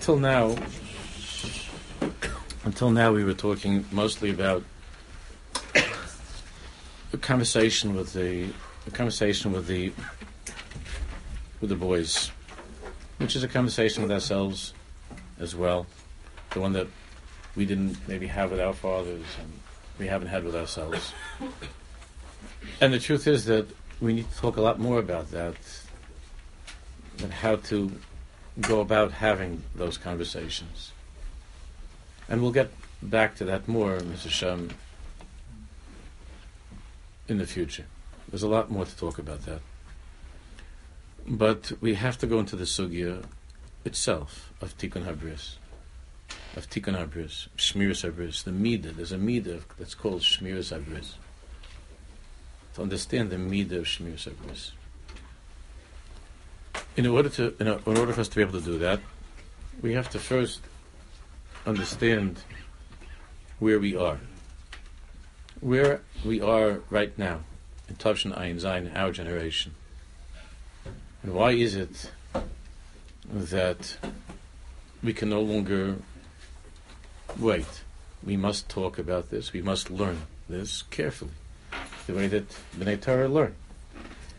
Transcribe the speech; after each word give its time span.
until 0.00 0.18
now, 0.18 0.56
until 2.64 2.90
now, 2.90 3.12
we 3.12 3.22
were 3.22 3.34
talking 3.34 3.84
mostly 3.92 4.30
about 4.30 4.64
a 7.12 7.18
conversation 7.18 7.94
with 7.94 8.14
the 8.14 8.48
a 8.86 8.90
conversation 8.92 9.52
with 9.52 9.66
the 9.66 9.92
with 11.60 11.68
the 11.68 11.76
boys, 11.76 12.30
which 13.18 13.36
is 13.36 13.42
a 13.42 13.48
conversation 13.48 14.02
with 14.02 14.10
ourselves 14.10 14.72
as 15.38 15.54
well, 15.54 15.86
the 16.52 16.60
one 16.60 16.72
that 16.72 16.86
we 17.54 17.66
didn't 17.66 17.98
maybe 18.08 18.26
have 18.26 18.52
with 18.52 18.60
our 18.60 18.72
fathers 18.72 19.26
and 19.38 19.52
we 19.98 20.06
haven't 20.06 20.28
had 20.28 20.44
with 20.44 20.56
ourselves. 20.56 21.12
And 22.80 22.90
the 22.94 22.98
truth 22.98 23.26
is 23.26 23.44
that 23.44 23.66
we 24.00 24.14
need 24.14 24.30
to 24.30 24.36
talk 24.38 24.56
a 24.56 24.62
lot 24.62 24.78
more 24.78 24.98
about 24.98 25.30
that 25.32 25.56
and 27.22 27.30
how 27.30 27.56
to 27.56 27.92
go 28.60 28.80
about 28.80 29.12
having 29.12 29.62
those 29.74 29.98
conversations. 29.98 30.92
And 32.28 32.42
we'll 32.42 32.52
get 32.52 32.70
back 33.02 33.36
to 33.36 33.44
that 33.44 33.66
more, 33.66 33.98
Mr. 33.98 34.30
Shem, 34.30 34.70
in 37.28 37.38
the 37.38 37.46
future. 37.46 37.86
There's 38.28 38.42
a 38.42 38.48
lot 38.48 38.70
more 38.70 38.84
to 38.84 38.96
talk 38.96 39.18
about 39.18 39.42
that. 39.46 39.60
But 41.26 41.72
we 41.80 41.94
have 41.94 42.18
to 42.18 42.26
go 42.26 42.38
into 42.38 42.56
the 42.56 42.64
sugya 42.64 43.24
itself 43.84 44.52
of 44.60 44.76
Tikkun 44.78 45.04
Habris, 45.04 45.56
of 46.56 46.68
Tikkun 46.68 46.96
Habris, 46.96 47.48
Shmiras 47.56 48.08
Habris, 48.08 48.44
the 48.44 48.50
Midah. 48.50 48.94
There's 48.94 49.12
a 49.12 49.18
Midah 49.18 49.62
that's 49.78 49.94
called 49.94 50.22
Shmiras 50.22 50.76
Habris. 50.76 51.14
To 52.74 52.82
understand 52.82 53.30
the 53.30 53.36
Midah 53.36 53.78
of 53.78 53.84
Shmiras 53.84 54.28
Habris. 54.28 54.70
In 56.96 57.06
order 57.06 57.28
to, 57.30 57.54
in, 57.60 57.68
in 57.68 57.98
order 57.98 58.12
for 58.12 58.20
us 58.20 58.28
to 58.28 58.36
be 58.36 58.42
able 58.42 58.58
to 58.58 58.64
do 58.64 58.78
that, 58.78 59.00
we 59.80 59.94
have 59.94 60.10
to 60.10 60.18
first 60.18 60.60
understand 61.66 62.40
where 63.58 63.78
we 63.78 63.96
are. 63.96 64.18
Where 65.60 66.00
we 66.24 66.40
are 66.40 66.80
right 66.90 67.16
now 67.18 67.40
in 67.88 67.96
Tavshin 67.96 68.36
Ayin 68.36 68.60
Zayin, 68.60 68.94
our 68.96 69.12
generation. 69.12 69.74
And 71.22 71.34
why 71.34 71.52
is 71.52 71.74
it 71.74 72.10
that 73.24 73.96
we 75.02 75.12
can 75.12 75.28
no 75.28 75.42
longer 75.42 75.96
wait? 77.38 77.82
We 78.24 78.36
must 78.36 78.68
talk 78.68 78.98
about 78.98 79.30
this. 79.30 79.52
We 79.52 79.62
must 79.62 79.90
learn 79.90 80.22
this 80.48 80.82
carefully. 80.82 81.32
The 82.06 82.14
way 82.14 82.26
that 82.26 82.48
B'nai 82.76 83.00
Torah 83.00 83.28
learn. 83.28 83.54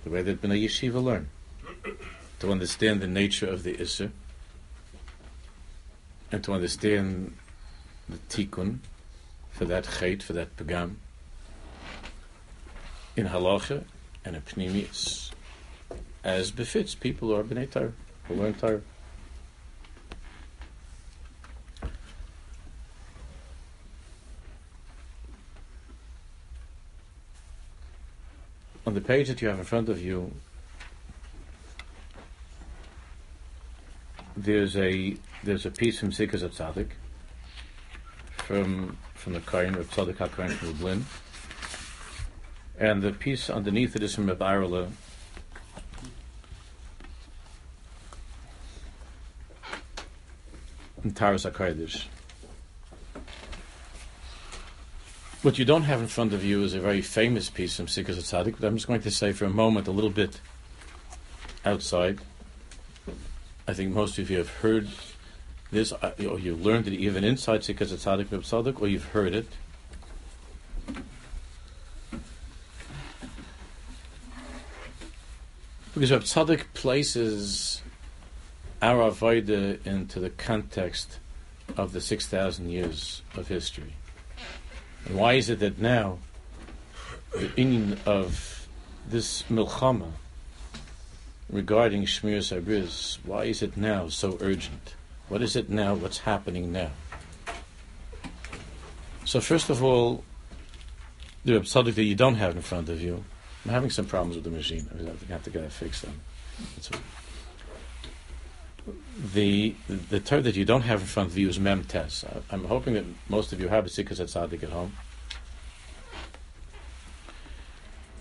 The 0.03 0.09
way 0.09 0.21
that 0.21 0.41
B'nai 0.41 0.65
Yeshiva 0.65 1.01
learn. 1.01 1.29
To 2.41 2.51
understand 2.51 3.01
the 3.01 3.07
nature 3.07 3.47
of 3.47 3.63
the 3.63 3.73
Isser. 3.75 4.11
And 6.31 6.43
to 6.43 6.53
understand 6.53 7.35
the 8.09 8.17
Tikkun 8.29 8.79
for 9.51 9.65
that 9.65 9.85
Chait, 9.85 10.23
for 10.23 10.33
that 10.33 10.55
Pagam. 10.57 10.95
In 13.15 13.27
Halacha 13.27 13.83
and 14.25 14.35
in 14.35 14.41
Pnimius 14.41 15.31
as 16.23 16.51
befits 16.51 16.95
people 16.95 17.29
who 17.29 17.35
are 17.35 17.43
B'nai 17.43 17.69
Torah, 17.69 17.93
who 18.27 18.35
learn 18.35 18.53
Torah. 18.53 18.81
On 28.85 28.93
the 28.93 29.01
page 29.01 29.27
that 29.27 29.41
you 29.41 29.47
have 29.47 29.59
in 29.59 29.65
front 29.65 29.89
of 29.89 30.01
you, 30.01 30.31
there's 34.43 34.75
a 34.75 35.15
there's 35.43 35.65
a 35.65 35.71
piece 35.71 35.99
from 35.99 36.11
Tzidkas 36.11 36.47
HaTzadik 36.47 36.89
from 38.37 38.97
from 39.13 39.33
the 39.33 39.39
Kain 39.39 39.75
of 39.75 39.89
Tzadok 39.91 40.15
HaKohen 40.15 40.51
from 40.51 40.67
Lublin, 40.69 41.05
and 42.77 43.01
the 43.01 43.11
piece 43.11 43.49
underneath 43.49 43.95
it 43.95 44.03
is 44.03 44.15
from 44.15 44.29
Arla 44.41 44.87
in 51.03 51.11
Taras 51.11 51.45
HaKadosh. 51.45 52.05
What 55.43 55.57
you 55.57 55.65
don't 55.65 55.83
have 55.83 56.01
in 56.01 56.07
front 56.07 56.33
of 56.33 56.43
you 56.43 56.63
is 56.63 56.75
a 56.75 56.79
very 56.79 57.01
famous 57.01 57.49
piece 57.49 57.75
from 57.77 57.87
Tzidkas 57.87 58.17
HaTzadik, 58.17 58.55
but 58.59 58.67
I'm 58.67 58.75
just 58.75 58.87
going 58.87 59.01
to 59.01 59.11
say 59.11 59.33
for 59.33 59.45
a 59.45 59.49
moment 59.49 59.87
a 59.87 59.91
little 59.91 60.09
bit 60.09 60.39
outside. 61.63 62.19
I 63.67 63.73
think 63.73 63.93
most 63.93 64.17
of 64.17 64.29
you 64.29 64.37
have 64.37 64.49
heard 64.49 64.89
this, 65.71 65.93
uh, 65.93 66.11
or 66.19 66.39
you 66.39 66.55
learned 66.55 66.87
it 66.87 66.93
even 66.93 67.23
inside 67.23 67.61
Sikas 67.61 67.93
Tzadik 67.93 68.27
Tzadik, 68.27 68.81
or 68.81 68.87
you've 68.87 69.05
heard 69.05 69.33
it. 69.33 69.47
Because 75.93 76.11
Reb 76.11 76.21
Tzaddik 76.21 76.63
places 76.73 77.81
our 78.81 79.11
Avodah 79.11 79.85
into 79.85 80.19
the 80.19 80.29
context 80.29 81.19
of 81.77 81.93
the 81.93 82.01
6,000 82.01 82.69
years 82.69 83.21
of 83.35 83.47
history. 83.47 83.93
And 85.05 85.15
why 85.15 85.33
is 85.33 85.49
it 85.49 85.59
that 85.59 85.79
now 85.79 86.19
the 87.33 87.51
meaning 87.55 87.97
of 88.05 88.67
this 89.07 89.43
milchama 89.43 90.11
regarding 91.51 92.03
Shmiras 92.03 92.55
Habris, 92.55 93.17
why 93.23 93.43
is 93.45 93.61
it 93.61 93.75
now 93.77 94.07
so 94.07 94.37
urgent? 94.41 94.95
What 95.27 95.41
is 95.41 95.55
it 95.55 95.69
now? 95.69 95.93
What's 95.93 96.19
happening 96.19 96.71
now? 96.71 96.91
So 99.25 99.39
first 99.39 99.69
of 99.69 99.83
all, 99.83 100.23
the 101.45 101.63
subject 101.63 101.95
that 101.97 102.03
you 102.03 102.15
don't 102.15 102.35
have 102.35 102.55
in 102.55 102.61
front 102.61 102.89
of 102.89 103.01
you, 103.01 103.23
I'm 103.65 103.71
having 103.71 103.89
some 103.89 104.05
problems 104.05 104.35
with 104.35 104.45
the 104.45 104.49
machine. 104.49 104.89
I 104.93 105.31
have 105.31 105.43
to 105.43 105.59
it 105.59 105.71
fixed. 105.71 106.03
Them. 106.03 106.19
The 109.33 109.75
the 109.87 110.19
term 110.19 110.43
that 110.43 110.55
you 110.55 110.65
don't 110.65 110.81
have 110.81 111.01
in 111.01 111.07
front 111.07 111.29
of 111.29 111.37
you 111.37 111.47
is 111.47 111.59
mem 111.59 111.83
tes. 111.83 112.25
I'm 112.49 112.65
hoping 112.65 112.95
that 112.95 113.05
most 113.29 113.53
of 113.53 113.59
you 113.61 113.67
have 113.67 113.85
a 113.85 113.89
Tzidkas 113.89 114.19
HaTzaddik 114.19 114.63
at 114.63 114.69
home. 114.69 114.93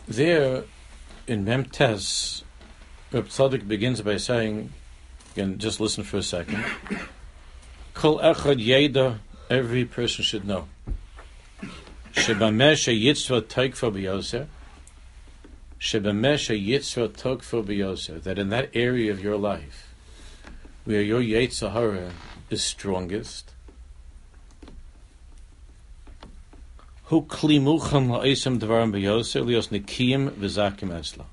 There, 0.07 0.65
in 1.27 1.45
mem 1.45 1.65
tes, 1.65 2.45
Reb 3.13 3.27
Tzaddik 3.27 3.67
begins 3.67 4.01
by 4.03 4.17
saying, 4.17 4.73
again, 5.33 5.59
just 5.59 5.81
listen 5.81 6.05
for 6.05 6.19
a 6.19 6.23
second. 6.23 6.65
Kol 7.95 8.19
echad 8.21 8.65
yeda, 8.65 9.19
every 9.49 9.85
person 9.85 10.25
should 10.25 10.47
know. 10.47 10.69
Shebameh 12.13 12.75
sheyitzva 12.75 13.43
teikfa 13.43 13.93
b'yoser, 13.93 14.47
Shebamesha 15.81 16.55
Yitzra 16.55 17.09
Tokfo 17.09 17.65
Biyosa, 17.65 18.23
that 18.23 18.39
in 18.39 18.51
that 18.51 18.69
area 18.75 19.11
of 19.11 19.23
your 19.23 19.39
life 19.39 19.95
where 20.85 21.01
your 21.01 21.23
Yetzahara 21.23 22.11
is 22.51 22.63
strongest, 22.63 23.55
Hu 27.05 27.23
klimucham 27.23 28.09
la'isam 28.09 28.61
dvarim 28.61 28.93
biyosa 28.93 29.43
lios 29.43 29.69
nikiyim 29.71 30.31
v'zakim 30.31 30.91
esla. 30.91 31.25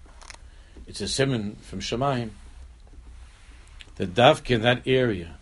It's 0.87 1.01
a 1.01 1.07
simon 1.07 1.57
from 1.61 1.81
Shemaim. 1.81 2.29
The 3.97 4.07
davka 4.07 4.51
in 4.51 4.61
that 4.61 4.83
area 4.87 5.35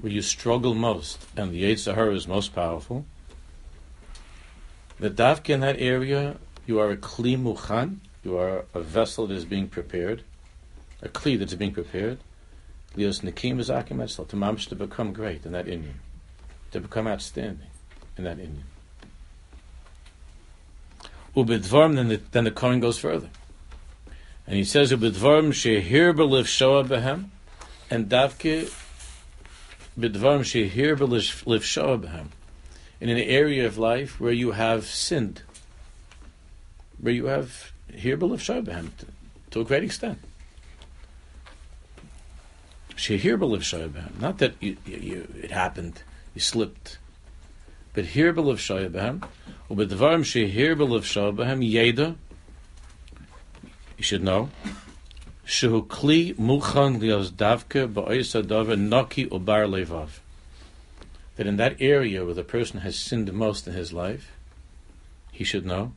where 0.00 0.12
you 0.12 0.20
struggle 0.20 0.74
most 0.74 1.24
and 1.36 1.50
the 1.50 1.62
Yetzahara 1.62 2.14
is 2.14 2.28
most 2.28 2.54
powerful, 2.54 3.06
the 5.00 5.08
davka 5.08 5.50
in 5.50 5.60
that 5.60 5.78
area 5.78 6.36
you 6.66 6.78
are 6.78 6.90
a 6.90 6.96
kli 6.96 7.38
muchan. 7.38 7.98
You 8.22 8.38
are 8.38 8.64
a 8.72 8.80
vessel 8.80 9.26
that 9.26 9.34
is 9.34 9.44
being 9.44 9.68
prepared, 9.68 10.22
a 11.02 11.08
kli 11.08 11.38
that's 11.38 11.54
being 11.54 11.72
prepared. 11.72 12.18
Lios 12.96 13.20
nikim 13.20 13.56
v'zakim 13.56 13.98
etzal 13.98 14.26
to 14.28 14.36
mamsh 14.36 14.68
to 14.68 14.74
become 14.74 15.12
great 15.12 15.44
in 15.44 15.52
that 15.52 15.66
Inyan, 15.66 15.96
to 16.70 16.80
become 16.80 17.06
outstanding 17.06 17.68
in 18.16 18.24
that 18.24 18.38
Inyan. 18.38 18.62
Ubidvarm, 21.36 21.96
then 21.96 22.08
the, 22.08 22.20
then 22.30 22.44
the 22.44 22.50
Kohen 22.50 22.80
goes 22.80 22.98
further. 22.98 23.28
And 24.46 24.56
he 24.56 24.64
says, 24.64 24.92
Ubidvarm 24.92 25.52
shehir 25.52 26.14
beliv 26.14 26.46
shoa 26.46 26.84
behem, 26.84 27.26
and 27.90 28.08
davke 28.08 28.72
bidvarm 29.98 30.40
shehir 30.42 30.96
beliv 30.96 31.62
shoa 31.62 31.98
behem, 31.98 32.26
in 33.00 33.08
an 33.08 33.18
area 33.18 33.66
of 33.66 33.78
life 33.78 34.20
where 34.20 34.32
you 34.32 34.52
have 34.52 34.86
sinned 34.86 35.42
where 37.04 37.12
you 37.12 37.26
have 37.26 37.72
hirbel 37.92 38.32
of 38.32 38.40
Shobahem 38.40 38.96
to, 38.96 39.06
to 39.50 39.60
a 39.60 39.64
great 39.64 39.84
extent. 39.84 40.18
Shehirbel 42.96 43.54
of 43.54 43.60
Shobahem, 43.60 44.18
not 44.20 44.38
that 44.38 44.54
you, 44.60 44.78
you, 44.86 44.96
you, 44.96 45.28
it 45.42 45.50
happened, 45.50 46.02
you 46.34 46.40
slipped, 46.40 46.96
but 47.92 48.06
here 48.06 48.32
hirbel 48.32 48.50
of 48.50 48.58
Shobahem, 48.58 49.22
ubedvarim 49.68 50.24
shehirbel 50.24 50.96
of 50.96 51.04
Shobahem 51.04 51.60
yeda, 51.68 52.16
you 53.96 54.04
should 54.04 54.22
know, 54.22 54.50
shehu 55.46 55.86
muchan 55.86 56.98
lios 57.00 57.30
davke 57.30 57.92
ba'oisa 57.92 58.42
dava 58.42 58.76
noki 58.76 59.28
ubar 59.28 59.68
levav. 59.68 60.08
That 61.36 61.46
in 61.46 61.56
that 61.56 61.76
area 61.80 62.24
where 62.24 62.34
the 62.34 62.44
person 62.44 62.80
has 62.80 62.96
sinned 62.96 63.32
most 63.32 63.66
in 63.66 63.74
his 63.74 63.92
life, 63.92 64.32
he 65.32 65.44
should 65.44 65.66
know 65.66 65.92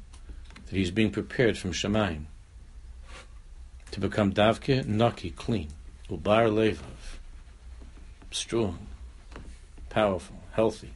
that 0.65 0.75
he's 0.75 0.91
being 0.91 1.11
prepared 1.11 1.57
from 1.57 1.71
Shemaim 1.71 2.25
to 3.91 3.99
become 3.99 4.33
davke 4.33 4.85
naki 4.85 5.31
clean, 5.31 5.69
ubar 6.09 6.51
levav, 6.51 7.19
strong, 8.31 8.79
powerful, 9.89 10.37
healthy. 10.53 10.91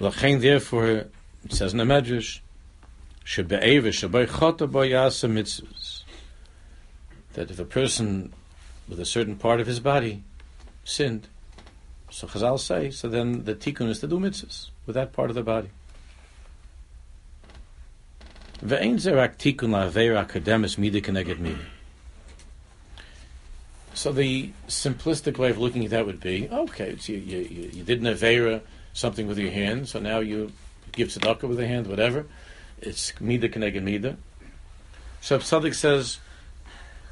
Lachain, 0.00 0.40
therefore, 0.40 0.86
it 0.86 1.12
says 1.50 1.72
in 1.72 1.78
the 1.78 1.84
Medrash, 1.84 2.40
that 7.34 7.50
if 7.50 7.60
a 7.60 7.64
person 7.64 8.32
with 8.88 8.98
a 8.98 9.04
certain 9.04 9.36
part 9.36 9.60
of 9.60 9.68
his 9.68 9.78
body 9.78 10.24
sinned, 10.82 11.28
so 12.10 12.26
Chazal 12.26 12.58
say, 12.58 12.90
so 12.90 13.08
then 13.08 13.44
the 13.44 13.54
tikkun 13.54 13.88
is 13.88 14.00
to 14.00 14.08
do 14.08 14.18
mitzvahs 14.18 14.70
with 14.84 14.94
that 14.94 15.12
part 15.12 15.30
of 15.30 15.36
the 15.36 15.44
body. 15.44 15.70
So 23.94 24.10
the 24.10 24.50
simplistic 24.66 25.38
way 25.38 25.50
of 25.50 25.58
looking 25.58 25.84
at 25.84 25.90
that 25.90 26.04
would 26.04 26.20
be, 26.20 26.48
okay, 26.50 26.96
you, 27.02 27.16
you, 27.16 27.70
you 27.72 27.84
did 27.84 28.00
an 28.00 28.12
avera, 28.12 28.60
something 28.92 29.28
with 29.28 29.38
your 29.38 29.52
hand, 29.52 29.88
so 29.88 30.00
now 30.00 30.18
you 30.18 30.50
give 30.90 31.08
tzedakah 31.08 31.44
with 31.44 31.58
the 31.58 31.66
hand, 31.68 31.86
whatever. 31.86 32.26
It's 32.80 33.12
mida 33.20 33.48
keneged 33.48 33.82
mida. 33.82 34.16
So 35.20 35.38
Psadik 35.38 35.74
says, 35.74 36.18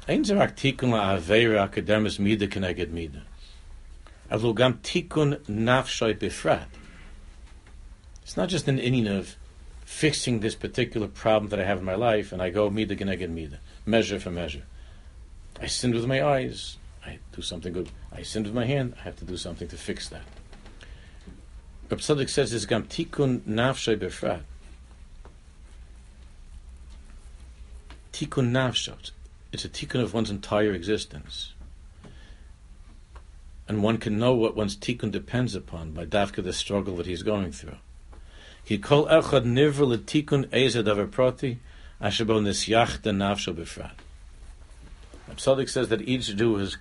Ein 0.07 0.23
zerak 0.23 0.55
tikun 0.55 0.89
la'avera 0.89 1.69
akademis 1.69 2.17
mida 2.17 2.47
keneged 2.47 2.89
mida. 2.89 3.21
Avlu 4.31 4.55
gam 4.55 4.79
tikun 4.81 5.37
nafshoy 5.45 6.17
bifrat. 6.17 6.65
It's 8.23 8.35
not 8.35 8.49
just 8.49 8.67
an 8.67 8.79
inning 8.79 9.07
of 9.07 9.35
fixing 9.85 10.39
this 10.39 10.55
particular 10.55 11.07
problem 11.07 11.49
that 11.49 11.59
I 11.59 11.65
have 11.65 11.79
in 11.79 11.85
my 11.85 11.95
life, 11.95 12.31
and 12.31 12.41
I 12.41 12.49
go 12.49 12.69
mida 12.71 12.95
keneged 12.95 13.29
mida, 13.29 13.59
measure 13.85 14.19
for 14.19 14.31
measure. 14.31 14.63
I 15.61 15.67
sinned 15.67 15.93
with 15.93 16.07
my 16.07 16.25
eyes, 16.25 16.77
I 17.05 17.19
do 17.35 17.43
something 17.43 17.73
good. 17.73 17.89
I 18.11 18.23
sinned 18.23 18.47
with 18.47 18.55
my 18.55 18.65
hand, 18.65 18.95
I 18.99 19.03
have 19.03 19.17
to 19.17 19.25
do 19.25 19.37
something 19.37 19.67
to 19.67 19.77
fix 19.77 20.09
that. 20.09 20.25
Reb 21.91 21.99
Tzadok 21.99 22.29
says 22.29 22.53
it's 22.53 22.65
gam 22.65 22.83
tikun 22.85 23.41
nafshay 23.41 23.97
befrat. 23.97 24.41
Tikun 28.13 28.51
nafshot. 28.51 29.11
It's 29.51 29.65
a 29.65 29.69
tikkun 29.69 30.01
of 30.01 30.13
one's 30.13 30.29
entire 30.29 30.73
existence. 30.73 31.53
And 33.67 33.83
one 33.83 33.97
can 33.97 34.17
know 34.17 34.33
what 34.33 34.55
one's 34.55 34.75
tikkun 34.75 35.11
depends 35.11 35.55
upon 35.55 35.91
by 35.91 36.05
dafka 36.05 36.43
the 36.43 36.53
struggle 36.53 36.95
that 36.97 37.05
he's 37.05 37.23
going 37.23 37.51
through. 37.51 37.77
He 38.63 38.77
kol 38.77 39.05
echad 39.07 39.45
nivr 39.45 39.97
letikun 39.97 40.45
ezed 40.47 41.11
proti 41.11 41.59
ashabo 42.01 42.41
nisyach 42.41 43.01
nafsho 43.01 43.53
befrat. 43.53 43.91
Tzadok 45.35 45.69
says 45.69 45.89
that 45.89 46.01
each 46.01 46.35
Jew 46.35 46.57
is 46.57 46.77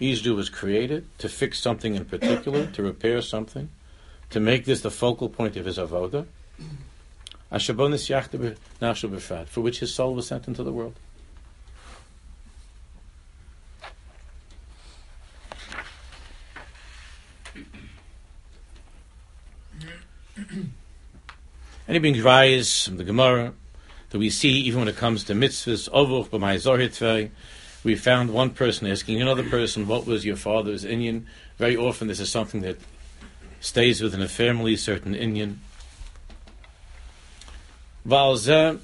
each 0.00 0.22
Jew 0.22 0.34
was 0.34 0.48
created 0.48 1.06
to 1.18 1.28
fix 1.28 1.58
something 1.58 1.94
in 1.94 2.04
particular, 2.04 2.66
to 2.66 2.82
repair 2.82 3.22
something 3.22 3.70
to 4.30 4.40
make 4.40 4.64
this 4.64 4.80
the 4.80 4.90
focal 4.90 5.28
point 5.28 5.56
of 5.56 5.64
his 5.64 5.78
avoda, 5.78 6.26
for 9.48 9.60
which 9.60 9.80
his 9.80 9.94
soul 9.94 10.14
was 10.14 10.26
sent 10.26 10.48
into 10.48 10.62
the 10.62 10.72
world. 10.72 10.94
And 21.88 21.94
he 21.94 21.98
brings 21.98 22.20
rise 22.20 22.86
from 22.86 22.96
the 22.96 23.04
Gemara 23.04 23.54
that 24.10 24.18
we 24.18 24.28
see 24.28 24.50
even 24.50 24.80
when 24.80 24.88
it 24.88 24.96
comes 24.96 25.24
to 25.24 25.34
mitzvahs, 25.34 25.88
ovuch 25.90 27.30
we 27.84 27.94
found 27.94 28.30
one 28.30 28.50
person 28.50 28.88
asking 28.88 29.22
another 29.22 29.44
person, 29.44 29.86
what 29.86 30.06
was 30.06 30.24
your 30.24 30.34
father's 30.34 30.84
Inyan? 30.84 31.24
Very 31.58 31.76
often 31.76 32.08
this 32.08 32.18
is 32.18 32.28
something 32.28 32.62
that 32.62 32.78
stays 33.60 34.02
within 34.02 34.20
a 34.20 34.28
family, 34.28 34.76
certain 34.76 35.14
Inyan. 35.14 35.58
Valzeh, 38.06 38.78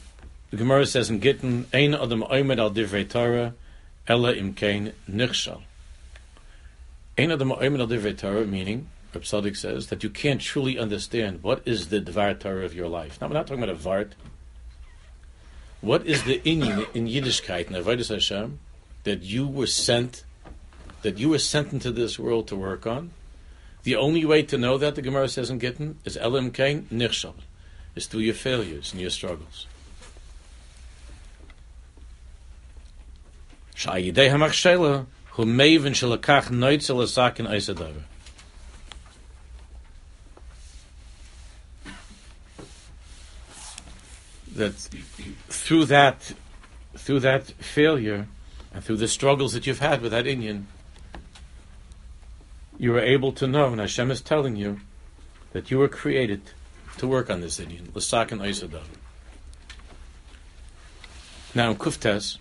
the 0.50 0.56
Gemara 0.56 0.84
says 0.84 1.08
in 1.08 1.20
Gittin, 1.20 1.66
Ein 1.72 1.94
Adam 1.94 2.24
Oimed 2.24 2.58
al 2.58 2.72
Divrei 2.72 3.08
Torah, 3.08 3.54
Ella 4.08 4.34
Imkein 4.34 4.94
Nichshal. 5.08 5.62
Ein 7.16 7.30
Adam 7.30 7.52
Oimed 7.52 7.78
al 7.78 7.86
Divrei 7.86 8.18
Torah, 8.18 8.44
meaning, 8.44 8.88
Reb 9.14 9.24
Sadik 9.24 9.54
says, 9.54 9.86
that 9.88 10.02
you 10.02 10.10
can't 10.10 10.40
truly 10.40 10.76
understand 10.76 11.44
what 11.44 11.62
is 11.64 11.88
the 11.88 12.00
Dvar 12.00 12.40
Torah 12.40 12.64
of 12.64 12.74
your 12.74 12.88
life. 12.88 13.20
Now, 13.20 13.28
we're 13.28 13.34
not 13.34 13.46
talking 13.46 13.62
about 13.62 13.76
a 13.76 13.78
Vart. 13.78 14.12
What 15.80 16.04
is 16.04 16.24
the 16.24 16.40
Inyan 16.40 16.92
in 16.92 17.06
Yiddishkeit, 17.06 17.68
in 17.68 17.74
Avodah 17.74 18.08
Hashem, 18.08 18.58
that 19.04 19.22
you 19.22 19.46
were 19.46 19.68
sent, 19.68 20.24
that 21.02 21.18
you 21.18 21.28
were 21.28 21.38
sent 21.38 21.72
into 21.72 21.92
this 21.92 22.18
world 22.18 22.48
to 22.48 22.56
work 22.56 22.88
on? 22.88 23.12
The 23.84 23.94
only 23.94 24.24
way 24.24 24.42
to 24.42 24.58
know 24.58 24.78
that, 24.78 24.96
the 24.96 25.02
Gemara 25.02 25.28
says 25.28 25.48
in 25.48 25.60
Gittin, 25.60 25.98
is 26.04 26.16
Elim 26.16 26.50
Kain 26.50 26.88
Nichshal, 26.90 27.34
is 27.94 28.06
through 28.06 28.20
your 28.20 28.34
failures 28.34 28.92
and 28.92 29.00
your 29.00 29.10
struggles. 29.10 29.66
That 44.54 44.74
through 45.48 45.86
that, 45.86 46.34
through 46.96 47.20
that 47.20 47.46
failure, 47.46 48.28
and 48.74 48.84
through 48.84 48.98
the 48.98 49.08
struggles 49.08 49.52
that 49.54 49.66
you've 49.66 49.78
had 49.78 50.02
with 50.02 50.12
that 50.12 50.26
Inyan, 50.26 50.64
you 52.78 52.94
are 52.94 53.00
able 53.00 53.32
to 53.32 53.46
know, 53.46 53.68
and 53.68 53.80
Hashem 53.80 54.10
is 54.10 54.20
telling 54.20 54.56
you, 54.56 54.80
that 55.52 55.70
you 55.70 55.78
were 55.78 55.88
created 55.88 56.42
to 56.98 57.06
work 57.06 57.30
on 57.30 57.40
this 57.40 57.58
Inyan, 57.58 57.88
Lasak 57.92 58.32
and 58.32 58.40
Isadav. 58.40 58.84
Now, 61.54 61.74
Kuftes, 61.74 62.38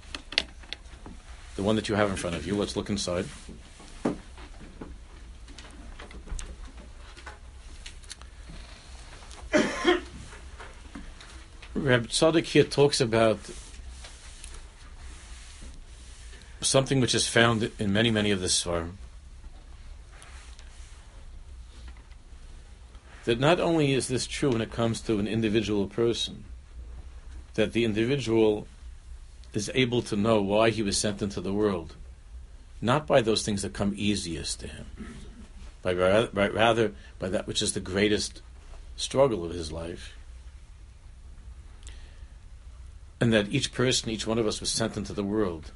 the 1.55 1.63
one 1.63 1.75
that 1.75 1.89
you 1.89 1.96
have 1.96 2.10
in 2.10 2.15
front 2.15 2.36
of 2.36 2.48
you, 2.48 2.55
let's 2.55 2.75
look 2.75 2.89
inside. 2.89 3.25
Reb 11.74 12.08
Tzadok 12.08 12.46
here 12.46 12.63
talks 12.63 13.01
about 13.01 13.39
something 16.62 17.01
which 17.01 17.13
is 17.13 17.27
found 17.27 17.70
in 17.79 17.91
many, 17.91 18.12
many 18.12 18.31
of 18.31 18.39
the 18.39 18.48
Svarim. 18.48 18.91
That 23.25 23.40
not 23.40 23.60
only 23.60 23.94
is 23.94 24.08
this 24.08 24.25
true 24.25 24.51
when 24.51 24.62
it 24.62 24.72
comes 24.72 25.01
to 25.01 25.20
an 25.20 25.28
individual 25.28 25.88
person, 25.88 26.44
that 27.54 27.74
the 27.74 27.86
individual 27.86 28.68
is 29.54 29.70
able 29.75 30.01
to 30.01 30.16
know 30.16 30.42
why 30.42 30.70
he 30.70 30.82
was 30.82 30.98
sent 30.98 31.22
into 31.22 31.42
the 31.42 31.54
world, 31.54 31.96
not 32.82 33.06
by 33.06 33.22
those 33.22 33.44
things 33.44 33.62
that 33.62 33.74
come 33.74 33.94
easiest 33.96 34.60
to 34.62 34.68
him, 34.68 34.86
by 35.82 35.94
rather 35.94 36.94
by 37.20 37.30
that 37.30 37.46
which 37.46 37.62
is 37.62 37.74
the 37.74 37.80
greatest 37.80 38.42
struggle 38.96 39.46
of 39.46 39.54
his 39.54 39.72
life. 39.72 40.13
And 43.20 43.32
that 43.34 43.50
each 43.50 43.72
person, 43.72 44.10
each 44.10 44.25
one 44.25 44.40
of 44.40 44.48
us 44.48 44.60
was 44.60 44.72
sent 44.72 44.98
into 44.98 45.13
the 45.13 45.24
world 45.24 45.72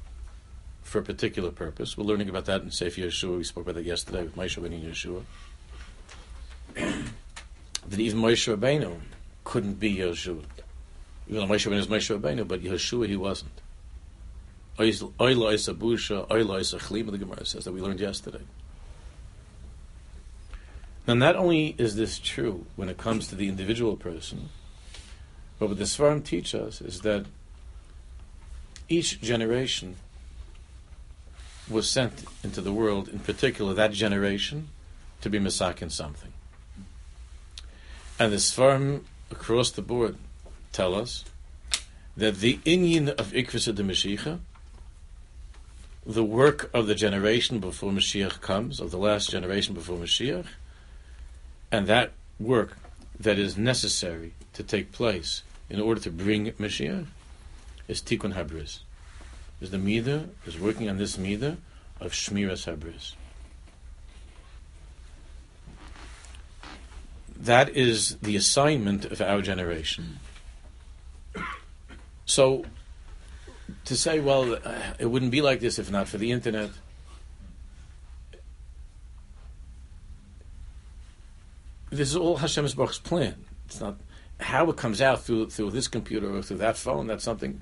for 0.82 0.98
a 0.98 1.02
particular 1.02 1.52
purpose. 1.52 1.96
We're 1.96 2.04
learning 2.04 2.28
about 2.28 2.46
that 2.46 2.62
in 2.62 2.72
Sefer 2.72 3.02
Yeshua. 3.02 3.38
We 3.38 3.44
spoke 3.44 3.64
about 3.64 3.76
that 3.76 3.84
yesterday 3.84 4.24
with 4.24 4.34
Moshe 4.34 4.60
Ben 4.60 4.72
Yeshua 4.72 5.22
that 7.88 8.00
even 8.00 8.20
Moshe 8.20 8.54
Rabbeinu 8.54 9.00
couldn't 9.44 9.74
be 9.74 9.96
Yeshua. 9.96 10.42
Even 11.28 11.48
though 11.48 11.54
Moshe 11.54 11.70
Rabbeinu 11.70 11.78
is 11.78 11.86
Moshe 11.86 12.18
Rabbeinu, 12.18 12.46
but 12.46 12.62
Yeshua 12.62 13.06
he 13.06 13.16
wasn't. 13.16 13.60
Oila 14.78 15.52
is 15.54 15.68
a 15.68 15.74
busha, 15.74 16.28
oila 16.28 17.10
the 17.10 17.18
Gemara 17.18 17.46
says 17.46 17.64
that 17.64 17.72
we 17.72 17.80
learned 17.80 18.00
yesterday. 18.00 18.42
Now, 21.06 21.14
not 21.14 21.36
only 21.36 21.74
is 21.78 21.94
this 21.96 22.18
true 22.18 22.66
when 22.74 22.88
it 22.88 22.98
comes 22.98 23.28
to 23.28 23.36
the 23.36 23.48
individual 23.48 23.96
person, 23.96 24.50
but 25.58 25.68
what 25.68 25.78
the 25.78 25.84
Svarim 25.84 26.22
teach 26.24 26.54
us 26.54 26.80
is 26.80 27.00
that 27.02 27.26
each 28.88 29.20
generation 29.20 29.96
was 31.70 31.88
sent 31.88 32.24
into 32.42 32.60
the 32.60 32.72
world, 32.72 33.08
in 33.08 33.20
particular 33.20 33.72
that 33.74 33.92
generation, 33.92 34.68
to 35.20 35.30
be 35.30 35.38
Masakin 35.38 35.90
something. 35.90 36.32
And 38.18 38.32
the 38.32 38.36
Svarim 38.36 39.02
across 39.30 39.70
the 39.70 39.82
board 39.82 40.16
tell 40.72 40.94
us 40.94 41.24
that 42.16 42.36
the 42.36 42.58
Inyan 42.64 43.10
of 43.10 43.32
Ikvus 43.32 43.74
de 43.74 43.82
Mashiach, 43.82 44.38
the 46.06 46.24
work 46.24 46.70
of 46.72 46.86
the 46.86 46.94
generation 46.94 47.58
before 47.58 47.92
Mashiach 47.92 48.40
comes, 48.40 48.80
of 48.80 48.90
the 48.90 48.96
last 48.96 49.30
generation 49.30 49.74
before 49.74 49.98
Mashiach, 49.98 50.46
and 51.70 51.86
that 51.88 52.12
work 52.40 52.78
that 53.20 53.38
is 53.38 53.58
necessary 53.58 54.32
to 54.54 54.62
take 54.62 54.92
place 54.92 55.42
in 55.68 55.78
order 55.78 56.00
to 56.00 56.10
bring 56.10 56.50
Mashiach 56.52 57.06
is 57.86 58.00
Tikkun 58.00 58.32
Habris. 58.32 58.80
Is 59.60 59.70
the 59.70 59.78
Mida, 59.78 60.30
is 60.46 60.58
working 60.58 60.88
on 60.88 60.96
this 60.96 61.18
Mida 61.18 61.58
of 62.00 62.12
Shmiras 62.12 62.64
Habris. 62.64 63.12
That 67.38 67.70
is 67.70 68.16
the 68.16 68.36
assignment 68.36 69.04
of 69.04 69.20
our 69.20 69.42
generation. 69.42 70.18
So, 72.24 72.64
to 73.84 73.96
say, 73.96 74.20
well, 74.20 74.54
uh, 74.54 74.94
it 74.98 75.06
wouldn't 75.06 75.30
be 75.30 75.42
like 75.42 75.60
this 75.60 75.78
if 75.78 75.90
not 75.90 76.08
for 76.08 76.18
the 76.18 76.32
internet. 76.32 76.70
This 81.90 82.10
is 82.10 82.16
all 82.16 82.36
Hashem's 82.36 82.74
Baruch's 82.74 82.98
plan. 82.98 83.36
It's 83.66 83.80
not 83.80 83.96
how 84.40 84.68
it 84.70 84.76
comes 84.76 85.00
out 85.00 85.22
through 85.22 85.50
through 85.50 85.70
this 85.70 85.88
computer 85.88 86.34
or 86.34 86.42
through 86.42 86.58
that 86.58 86.76
phone. 86.76 87.06
That's 87.06 87.24
something. 87.24 87.60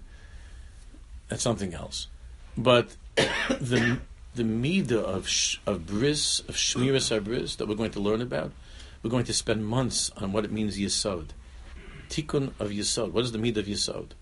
That's 1.29 1.43
something 1.43 1.75
else. 1.75 2.09
But 2.57 2.97
the 3.17 3.99
the 4.35 4.43
midah 4.43 4.93
of 4.93 5.29
of 5.67 5.87
bris 5.87 6.41
of 6.41 6.57
shmiras 6.57 7.23
bris 7.23 7.57
that 7.57 7.69
we're 7.69 7.75
going 7.75 7.93
to 7.93 8.01
learn 8.01 8.21
about, 8.21 8.53
we're 9.05 9.11
going 9.11 9.25
to 9.27 9.35
spend 9.35 9.65
months 9.65 10.11
on 10.17 10.33
what 10.33 10.45
it 10.45 10.51
means 10.51 10.77
yisod, 10.79 11.29
tikkun 12.09 12.59
of 12.59 12.71
yisod. 12.71 13.13
What 13.13 13.23
is 13.23 13.31
the 13.31 13.39
midah 13.39 13.59
of 13.59 13.67
yisod? 13.67 14.13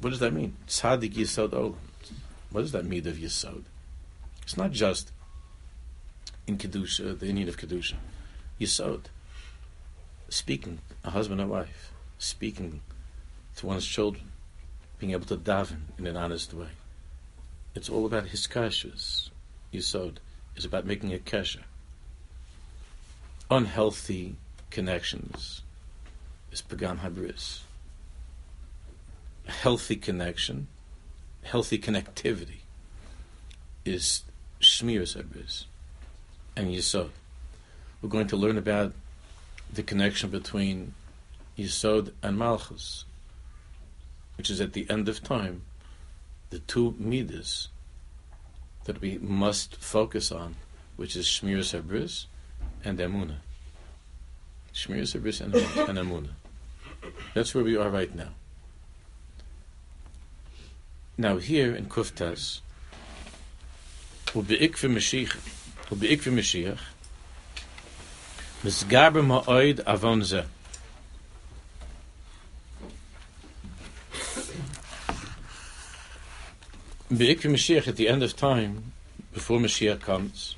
What 0.00 0.10
does 0.10 0.20
that 0.20 0.32
mean? 0.32 0.56
Tzaddik 0.68 1.14
Yisod 1.14 1.50
Olam. 1.50 1.74
Oh, 1.74 1.76
what 2.50 2.60
does 2.60 2.72
that 2.72 2.84
mean 2.84 3.06
of 3.08 3.16
Yisod? 3.16 3.64
It's 4.42 4.56
not 4.56 4.70
just 4.70 5.10
in 6.46 6.58
Kedusha, 6.58 7.18
the 7.18 7.26
Inyan 7.26 7.48
of 7.48 7.56
Kedusha. 7.56 7.94
Yisod. 8.60 9.06
Speaking, 10.28 10.80
a 11.02 11.10
husband 11.10 11.40
and 11.40 11.50
wife, 11.50 11.92
speaking 12.18 12.82
to 13.56 13.66
one's 13.66 13.86
children, 13.86 14.32
being 14.98 15.12
able 15.12 15.26
to 15.26 15.36
daven 15.36 15.80
in 15.98 16.06
an 16.06 16.16
honest 16.16 16.52
way. 16.52 16.68
It's 17.74 17.88
all 17.88 18.06
about 18.06 18.28
his 18.28 18.46
kashas. 18.46 19.30
Yisod 19.72 20.18
is 20.56 20.64
about 20.64 20.86
making 20.86 21.12
a 21.12 21.18
kasha. 21.18 21.60
Unhealthy 23.50 24.36
connections 24.70 25.62
is 26.50 26.62
pagam 26.62 26.98
habris 27.00 27.60
healthy 29.46 29.96
connection, 29.96 30.66
healthy 31.42 31.78
connectivity 31.78 32.60
is 33.84 34.22
Shmir 34.60 35.02
habris 35.02 35.64
and 36.56 36.68
Yisod. 36.68 37.10
We're 38.02 38.08
going 38.08 38.26
to 38.28 38.36
learn 38.36 38.58
about 38.58 38.92
the 39.72 39.82
connection 39.82 40.30
between 40.30 40.94
Yisod 41.56 42.12
and 42.22 42.38
Malchus, 42.38 43.04
which 44.36 44.50
is 44.50 44.60
at 44.60 44.72
the 44.72 44.88
end 44.90 45.08
of 45.08 45.22
time, 45.22 45.62
the 46.50 46.58
two 46.60 46.94
midas 46.98 47.68
that 48.86 49.00
we 49.00 49.18
must 49.18 49.76
focus 49.76 50.32
on, 50.32 50.54
which 50.96 51.16
is 51.16 51.26
Shmiras 51.26 51.78
Habris 51.78 52.26
and 52.84 52.98
Emunah. 52.98 53.38
Shmiras 54.72 55.18
Habris 55.18 55.40
and, 55.40 55.54
and 55.54 55.98
Emunah. 55.98 56.30
That's 57.34 57.54
where 57.54 57.64
we 57.64 57.76
are 57.76 57.90
right 57.90 58.14
now. 58.14 58.30
Now 61.18 61.38
here 61.38 61.74
in 61.74 61.86
Kuftas, 61.86 62.60
ubeikve 64.26 64.88
Mashiach, 64.90 65.36
ubeikve 65.90 66.32
Mashiach, 66.32 66.78
misgaber 68.62 69.24
ma'oid 69.24 69.80
avon 69.86 70.20
zeh. 70.20 70.44
Beikve 77.10 77.48
Mashiach 77.48 77.86
at 77.86 77.94
the 77.94 78.08
end 78.08 78.24
of 78.24 78.34
time, 78.34 78.92
before 79.32 79.60
Mashiach 79.60 80.00
comes, 80.00 80.56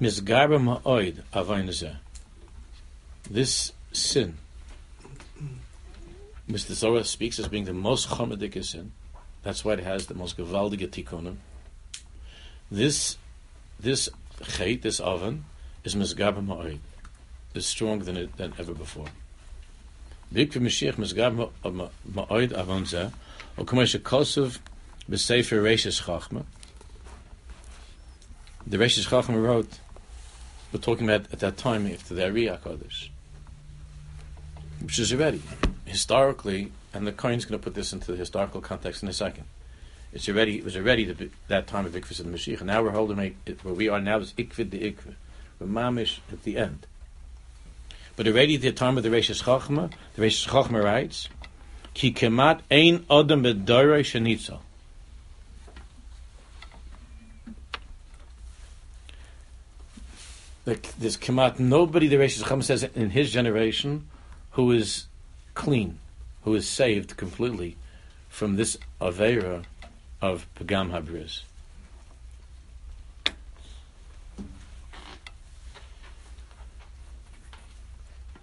misgaber 0.00 0.58
ma'oid 0.58 1.22
avon. 1.34 1.70
This 3.30 3.72
sin, 3.92 4.38
Mr. 6.50 6.72
Zohar 6.72 7.04
speaks 7.04 7.38
as 7.38 7.46
being 7.46 7.66
the 7.66 7.74
most 7.74 8.08
chomedik 8.08 8.64
sin. 8.64 8.92
That's 9.42 9.66
why 9.66 9.74
it 9.74 9.80
has 9.80 10.06
the 10.06 10.14
most 10.14 10.38
gewaldige 10.38 10.88
tikkunim. 10.88 11.36
This, 12.70 13.18
this 13.78 14.08
chait, 14.40 14.80
this 14.80 14.98
oven, 14.98 15.44
is 15.84 15.94
misgab 15.94 16.42
ma'oid. 16.42 16.78
Is 17.52 17.66
stronger 17.66 18.04
than 18.04 18.16
it 18.16 18.36
than 18.38 18.54
ever 18.58 18.72
before. 18.72 19.08
Big 20.32 20.52
Mashiach 20.52 20.94
misgab 20.94 21.50
ma'oid 21.64 22.52
avon 22.56 22.82
or 23.56 23.64
kumesh 23.64 23.98
kosov 23.98 24.58
b'sefer 25.10 25.60
Reishis 25.60 26.02
Chachma. 26.02 26.44
The 28.64 28.76
Reishis 28.76 29.08
Chachma 29.08 29.42
wrote, 29.42 29.80
we're 30.72 30.78
talking 30.78 31.08
about 31.08 31.32
at 31.32 31.40
that 31.40 31.56
time 31.56 31.84
after 31.88 32.14
the 32.14 32.24
Ari 32.24 32.46
Kodesh, 32.46 33.08
which 34.80 35.00
is 35.00 35.12
already 35.12 35.42
historically, 35.84 36.70
and 36.94 37.08
the 37.08 37.12
Kohen's 37.12 37.44
going 37.44 37.58
to 37.58 37.64
put 37.64 37.74
this 37.74 37.92
into 37.92 38.12
the 38.12 38.16
historical 38.16 38.60
context 38.60 39.02
in 39.02 39.08
a 39.08 39.12
second. 39.12 39.46
It's 40.12 40.28
already 40.28 40.58
it 40.58 40.64
was 40.64 40.76
already 40.76 41.04
the, 41.06 41.30
that 41.48 41.66
time 41.66 41.86
of 41.86 41.92
Ikvis 41.92 42.20
and 42.20 42.32
the 42.32 42.38
Mashiach. 42.38 42.58
And 42.58 42.68
now 42.68 42.82
we're 42.82 42.90
holding 42.90 43.18
it, 43.46 43.64
where 43.64 43.74
we 43.74 43.88
are 43.88 44.00
now 44.00 44.18
is 44.18 44.32
Ikvid 44.34 44.70
the 44.70 44.80
Ikvid. 44.80 45.14
We're 45.58 45.66
mamish 45.66 46.18
at 46.32 46.44
the 46.44 46.56
end. 46.56 46.86
But 48.20 48.28
already 48.28 48.56
at 48.56 48.60
the 48.60 48.70
time 48.72 48.98
of 48.98 49.02
the 49.02 49.08
Reishis 49.08 49.44
Chachma, 49.44 49.90
the 50.14 50.20
Reishis 50.20 50.46
Chachma 50.46 50.84
writes, 50.84 51.30
Ki 51.94 52.12
kemat 52.12 52.60
ein 52.70 52.98
odem 53.08 53.42
bedorei 53.42 54.02
shenitzel. 54.02 54.58
There's 60.66 61.16
kemat 61.16 61.58
nobody, 61.58 62.08
the 62.08 62.16
Reishis 62.16 62.42
Chachma 62.42 62.62
says, 62.62 62.82
in 62.82 63.08
his 63.08 63.32
generation, 63.32 64.06
who 64.50 64.70
is 64.70 65.06
clean, 65.54 65.98
who 66.42 66.54
is 66.54 66.68
saved 66.68 67.16
completely 67.16 67.78
from 68.28 68.56
this 68.56 68.76
avera 69.00 69.64
of 70.20 70.46
pagam 70.56 70.90
habris. 70.90 71.44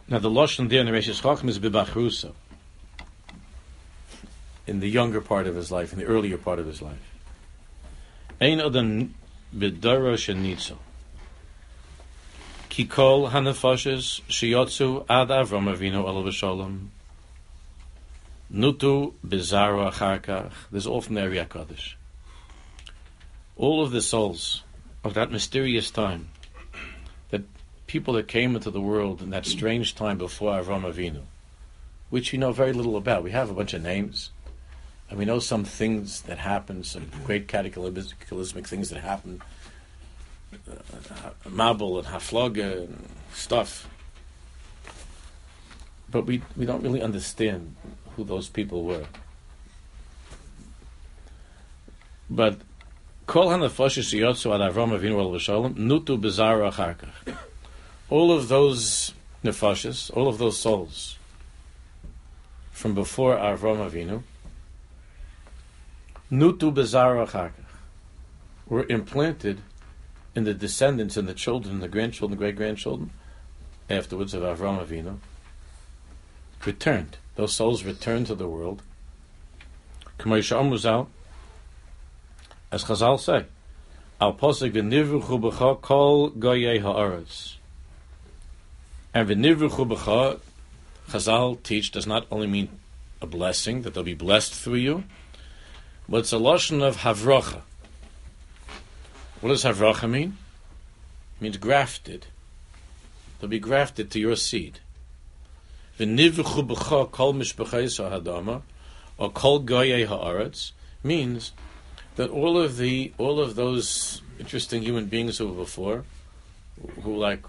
Now 0.09 0.19
the 0.19 0.29
lashon 0.29 0.69
there 0.69 0.79
in 0.79 0.85
the 0.85 0.91
Reishis 0.93 1.21
Chachma 1.21 1.49
is 1.49 1.59
bibachrusa. 1.59 2.33
In 4.65 4.79
the 4.79 4.89
younger 4.89 5.21
part 5.21 5.47
of 5.47 5.55
his 5.55 5.71
life, 5.71 5.91
in 5.91 5.99
the 5.99 6.05
earlier 6.05 6.37
part 6.37 6.59
of 6.59 6.65
his 6.65 6.81
life, 6.81 7.13
ein 8.39 8.59
adam 8.59 9.15
bidara 9.55 10.15
shenitzel. 10.15 10.77
Kikol 12.69 13.31
hanafashes 13.31 14.21
shiyotzu 14.29 15.05
ad 15.09 15.29
Avram 15.29 15.73
Avinu 15.73 16.05
alav 16.05 16.31
shalom 16.31 16.91
Nutu 18.53 19.13
Bizaru 19.25 19.91
Acharkach. 19.91 20.53
There's 20.71 20.87
all 20.87 21.01
from 21.01 21.15
the 21.15 21.47
Kaddish. 21.49 21.97
All 23.57 23.83
of 23.83 23.91
the 23.91 24.01
souls 24.01 24.63
of 25.03 25.15
that 25.15 25.31
mysterious 25.31 25.91
time, 25.91 26.29
people 27.87 28.13
that 28.15 28.27
came 28.27 28.55
into 28.55 28.69
the 28.69 28.81
world 28.81 29.21
in 29.21 29.29
that 29.31 29.45
strange 29.45 29.95
time 29.95 30.17
before 30.17 30.61
Avram 30.61 30.83
Avinu, 30.83 31.21
which 32.09 32.31
we 32.31 32.37
know 32.37 32.51
very 32.51 32.73
little 32.73 32.97
about. 32.97 33.23
We 33.23 33.31
have 33.31 33.49
a 33.49 33.53
bunch 33.53 33.73
of 33.73 33.81
names, 33.81 34.29
and 35.09 35.17
we 35.17 35.25
know 35.25 35.39
some 35.39 35.63
things 35.63 36.21
that 36.23 36.37
happened, 36.37 36.85
some 36.85 37.09
great 37.25 37.47
cataclysmic 37.47 38.67
things 38.67 38.89
that 38.89 38.99
happened, 38.99 39.41
uh, 40.53 41.31
Mabul 41.47 41.99
and 41.99 42.07
Haflaga 42.07 42.83
and 42.83 43.05
stuff. 43.33 43.87
But 46.09 46.25
we, 46.25 46.41
we 46.55 46.65
don't 46.65 46.83
really 46.83 47.01
understand 47.01 47.75
who 48.15 48.23
those 48.23 48.49
people 48.49 48.83
were. 48.83 49.05
But 52.29 52.59
Kol 53.25 53.47
hanafoshes 53.47 54.13
yotzu 54.17 54.53
ad 54.53 54.73
Avram 54.73 54.97
Avinu 54.97 55.19
al 55.19 55.69
nutu 55.71 56.19
bezara 56.19 56.71
acharkach. 56.71 57.37
All 58.09 58.31
of 58.31 58.47
those 58.47 59.13
nefoshes, 59.43 60.09
all 60.15 60.27
of 60.27 60.37
those 60.37 60.57
souls 60.57 61.17
from 62.71 62.93
before 62.93 63.35
Avram 63.35 63.77
Avinu, 63.89 64.23
nutu 66.31 66.73
bezara 66.73 67.27
acharkach, 67.27 67.51
were 68.67 68.85
implanted 68.87 69.61
in 70.35 70.43
the 70.43 70.53
descendants 70.53 71.17
and 71.17 71.27
the 71.27 71.33
children, 71.33 71.79
the 71.79 71.87
grandchildren, 71.87 72.37
great 72.37 72.55
grandchildren 72.55 73.09
afterwards 73.89 74.33
of 74.33 74.43
Avram 74.43 74.85
Avinu 74.85 75.17
returned. 76.65 77.17
Those 77.35 77.53
souls 77.53 77.83
returned 77.83 78.27
to 78.27 78.35
the 78.35 78.47
world. 78.47 78.81
As 80.19 80.25
Chazal 82.83 83.19
say, 83.19 83.45
Al 84.19 84.33
posik 84.33 84.71
v'nivruchu 84.73 85.39
b'cha 85.39 85.81
kol 85.81 86.31
goyei 86.31 86.81
ha'aretz. 86.81 87.56
And 89.13 89.29
v'nivruchu 89.29 89.87
b'cha, 89.87 90.39
Chazal 91.09 91.61
teach, 91.63 91.91
does 91.91 92.05
not 92.05 92.27
only 92.29 92.47
mean 92.47 92.69
a 93.21 93.25
blessing, 93.25 93.81
that 93.81 93.93
they'll 93.93 94.03
be 94.03 94.13
blessed 94.13 94.53
through 94.53 94.75
you, 94.75 95.03
but 96.07 96.17
it's 96.17 96.31
a 96.31 96.37
lotion 96.37 96.81
of 96.81 96.97
havracha. 96.97 97.61
What 99.41 99.49
does 99.49 99.63
havracha 99.63 100.09
mean? 100.09 100.37
It 101.37 101.41
means 101.41 101.57
grafted. 101.57 102.27
They'll 103.39 103.49
be 103.49 103.59
grafted 103.59 104.11
to 104.11 104.19
your 104.19 104.35
seed. 104.35 104.79
V'nivruchu 105.99 106.67
b'cha 106.67 107.11
kol 107.11 107.33
mishbechais 107.33 107.97
ha'adama, 107.97 108.61
or 109.17 109.31
kol 109.31 109.61
goyei 109.61 110.05
ha'aretz, 110.05 110.71
means 111.03 111.53
that 112.17 112.29
all 112.29 112.59
of 112.59 112.77
the 112.77 113.13
all 113.17 113.39
of 113.39 113.55
those 113.55 114.21
interesting 114.39 114.81
human 114.81 115.05
beings 115.05 115.37
who 115.37 115.47
were 115.47 115.63
before, 115.63 116.03
who 117.01 117.15
like 117.15 117.43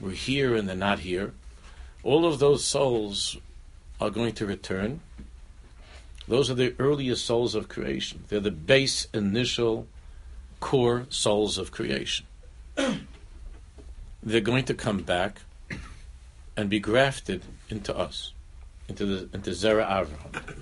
were 0.00 0.10
here 0.10 0.54
and 0.54 0.68
they're 0.68 0.76
not 0.76 1.00
here, 1.00 1.32
all 2.02 2.24
of 2.24 2.38
those 2.38 2.64
souls 2.64 3.36
are 4.00 4.10
going 4.10 4.32
to 4.34 4.46
return. 4.46 5.00
Those 6.26 6.50
are 6.50 6.54
the 6.54 6.74
earliest 6.78 7.24
souls 7.24 7.54
of 7.54 7.68
creation. 7.68 8.24
They're 8.28 8.40
the 8.40 8.50
base, 8.50 9.08
initial, 9.14 9.86
core 10.60 11.06
souls 11.08 11.58
of 11.58 11.72
creation. 11.72 12.26
they're 14.22 14.40
going 14.40 14.64
to 14.64 14.74
come 14.74 15.02
back 15.02 15.40
and 16.56 16.68
be 16.68 16.80
grafted 16.80 17.42
into 17.70 17.96
us, 17.96 18.32
into 18.88 19.06
the 19.06 19.28
into 19.32 19.50
Zera 19.50 19.88
Avraham. 19.88 20.56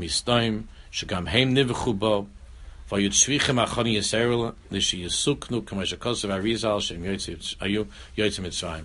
Mistaim 0.00 0.64
shagam 0.90 1.28
weil 2.90 3.02
jut 3.02 3.12
schwiche 3.12 3.54
ma 3.54 3.66
khani 3.66 3.96
yeserel 3.96 4.54
dis 4.70 4.92
arizal 4.92 6.80
shem 6.82 7.02
yitzitz 7.02 7.56
mitzrayim. 8.16 8.84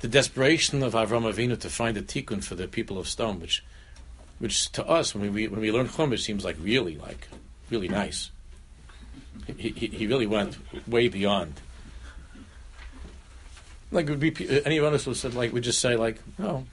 The 0.00 0.08
desperation 0.08 0.82
of 0.82 0.94
Avram 0.94 1.32
Avinu 1.32 1.58
to 1.58 1.70
find 1.70 1.96
a 1.96 2.02
tikkun 2.02 2.42
for 2.42 2.54
the 2.54 2.68
people 2.68 2.98
of 2.98 3.06
Sdom 3.06 3.40
which 3.40 3.64
which 4.38 4.70
to 4.72 4.86
us 4.86 5.14
when 5.14 5.32
we 5.32 5.48
when 5.48 5.60
we 5.60 5.72
learn 5.72 5.88
chumash 5.88 6.20
seems 6.20 6.44
like 6.44 6.56
really 6.60 6.96
like 6.96 7.28
really 7.70 7.88
nice. 7.88 8.30
He, 9.56 9.70
he, 9.70 9.86
he 9.86 10.06
really 10.06 10.26
went 10.26 10.56
way 10.86 11.08
beyond. 11.08 11.60
Like 13.90 14.08
would 14.08 14.20
be 14.20 14.62
any 14.64 14.78
of 14.78 14.92
us 14.92 15.06
would 15.06 15.16
say 15.16 15.28
like 15.30 15.52
we 15.52 15.60
just 15.60 15.80
say 15.80 15.96
like 15.96 16.18
no 16.38 16.66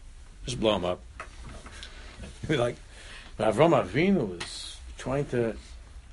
just 0.46 0.60
blow 0.60 0.76
him 0.76 0.86
up. 0.86 1.02
Like 2.48 2.76
Avram 3.40 3.74
Avinu 3.84 4.38
was 4.38 4.78
trying 5.00 5.26
to 5.26 5.56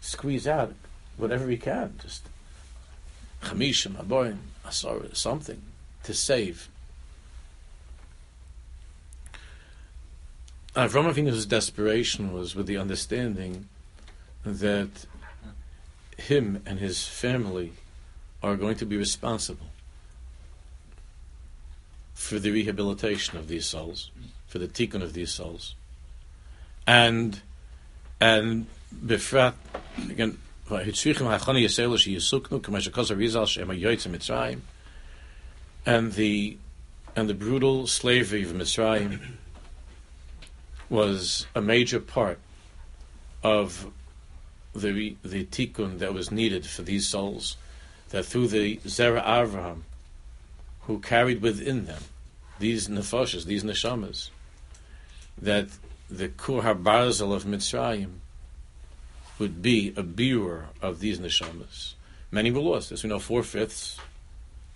squeeze 0.03 0.47
out 0.47 0.75
whatever 1.17 1.49
he 1.49 1.57
can, 1.57 1.95
just 2.03 2.29
chamishim, 3.43 3.99
aboin, 3.99 4.39
asar, 4.67 5.01
something 5.15 5.63
to 6.03 6.13
save. 6.13 6.69
Uh, 10.77 10.87
Avram 10.87 11.11
Avinu's 11.11 11.47
desperation 11.47 12.35
was 12.35 12.55
with 12.55 12.67
the 12.67 12.77
understanding 12.77 13.69
that 14.45 15.07
him 16.19 16.63
and 16.67 16.79
his 16.79 17.07
family 17.07 17.73
are 18.43 18.57
going 18.57 18.77
to 18.77 18.85
be 18.85 18.99
responsible 18.99 19.69
for 22.13 22.39
the 22.39 22.51
rehabilitation 22.51 23.39
of 23.39 23.49
these 23.49 23.65
souls, 23.65 24.11
for 24.47 24.59
the 24.59 24.69
tikkun 24.69 25.03
of 25.03 25.15
these 25.15 25.31
souls 25.31 25.75
and 26.87 27.41
and 28.21 28.67
befrat 29.05 29.55
again 30.09 30.39
and 35.85 36.13
the 36.13 36.57
and 37.15 37.29
the 37.29 37.35
brutal 37.35 37.87
slavery 37.87 38.43
of 38.43 38.51
Mitzrayim 38.53 39.21
was 40.89 41.47
a 41.55 41.61
major 41.61 42.01
part 42.01 42.39
of 43.43 43.91
the 44.75 45.17
the 45.23 45.45
tikkun 45.45 45.99
that 45.99 46.15
was 46.15 46.31
needed 46.31 46.65
for 46.65 46.83
these 46.83 47.07
souls, 47.07 47.57
that 48.11 48.25
through 48.25 48.49
the 48.49 48.77
Zera 48.79 49.23
Avraham, 49.25 49.83
who 50.83 51.01
carried 51.01 51.43
within 51.43 51.85
them 51.87 52.03
these 52.59 52.89
nefashas, 52.89 53.45
these 53.45 53.65
neshamas, 53.65 54.31
that 55.37 55.69
the 56.09 56.29
Kur 56.29 56.63
HaBarzel 56.63 57.35
of 57.35 57.45
Mitzrayim 57.45 58.22
would 59.43 59.61
be 59.61 59.93
a 59.97 60.05
bearer 60.05 60.69
of 60.81 61.01
these 61.01 61.19
neshamas. 61.19 61.95
Many 62.31 62.53
were 62.53 62.61
lost. 62.61 62.93
As 62.93 63.03
we 63.03 63.09
know, 63.09 63.19
four 63.19 63.43
fifths 63.43 63.99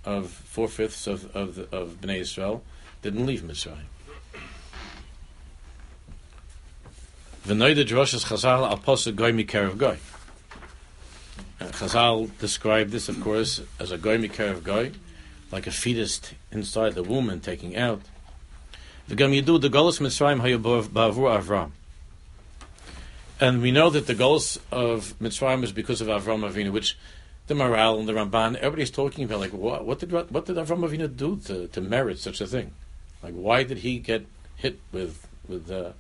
of 0.05 0.29
four 0.29 0.67
fifths 0.67 1.07
of 1.07 1.35
of, 1.37 1.73
of 1.73 2.01
Bnei 2.01 2.19
Israel 2.19 2.65
didn't 3.01 3.25
leave 3.25 3.43
Mitzrayim. 3.43 3.87
V'noida 7.47 7.85
droshes 7.87 8.25
Chazal 8.27 8.69
al 8.69 8.79
posuk 8.79 9.15
goy 9.15 9.31
mikerev 9.31 9.79
goy. 9.79 9.99
Chazal 11.61 12.37
described 12.39 12.91
this, 12.91 13.09
of 13.09 13.21
course, 13.21 13.63
as 13.79 13.93
a 13.93 13.99
goy 13.99 14.19
mikerev 14.19 14.65
goy, 14.65 14.91
like 15.53 15.69
a 15.69 15.71
fetus 15.71 16.21
inside 16.51 16.95
the 16.95 17.05
womb 17.05 17.31
and 17.31 17.41
taking 17.41 17.77
out. 17.77 18.03
V'gam 19.09 19.31
yidu 19.41 19.61
the 19.61 19.71
Golos 19.71 20.01
Mitzrayim 20.01 20.41
hayu 20.41 20.59
ba'avur 20.61 21.41
Avram. 21.41 21.71
And 23.39 23.61
we 23.61 23.71
know 23.71 23.91
that 23.91 24.07
the 24.07 24.15
goals 24.15 24.59
of 24.73 25.15
Mitzrayim 25.21 25.61
was 25.61 25.73
because 25.73 26.01
of 26.01 26.09
Avram 26.09 26.51
Avinu, 26.51 26.73
which 26.73 26.97
the 27.49 27.55
Maharal 27.55 27.99
and 27.99 28.09
the 28.09 28.15
Ramban, 28.15 28.57
everybody's 28.57 28.91
talking 28.91 29.25
about 29.25 29.41
like 29.41 29.53
what, 29.53 29.85
what 29.85 29.99
did 29.99 30.11
what 30.13 30.47
did 30.47 30.57
Avram 30.57 30.89
Avinu 30.89 31.15
do 31.15 31.37
to, 31.45 31.69
to 31.69 31.81
merit 31.81 32.19
such 32.19 32.41
a 32.41 32.47
thing? 32.47 32.73
Like 33.23 33.35
why 33.35 33.63
did 33.63 33.79
he 33.79 33.99
get 33.99 34.27
hit 34.57 34.79
with 34.91 35.27
with 35.49 35.71
uh, 35.71 35.93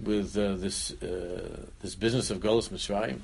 with 0.00 0.38
uh, 0.38 0.54
this 0.54 0.92
uh, 1.02 1.66
this 1.82 1.96
business 1.96 2.30
of 2.30 2.38
Golos 2.38 2.68
Mitzrayim? 2.68 3.18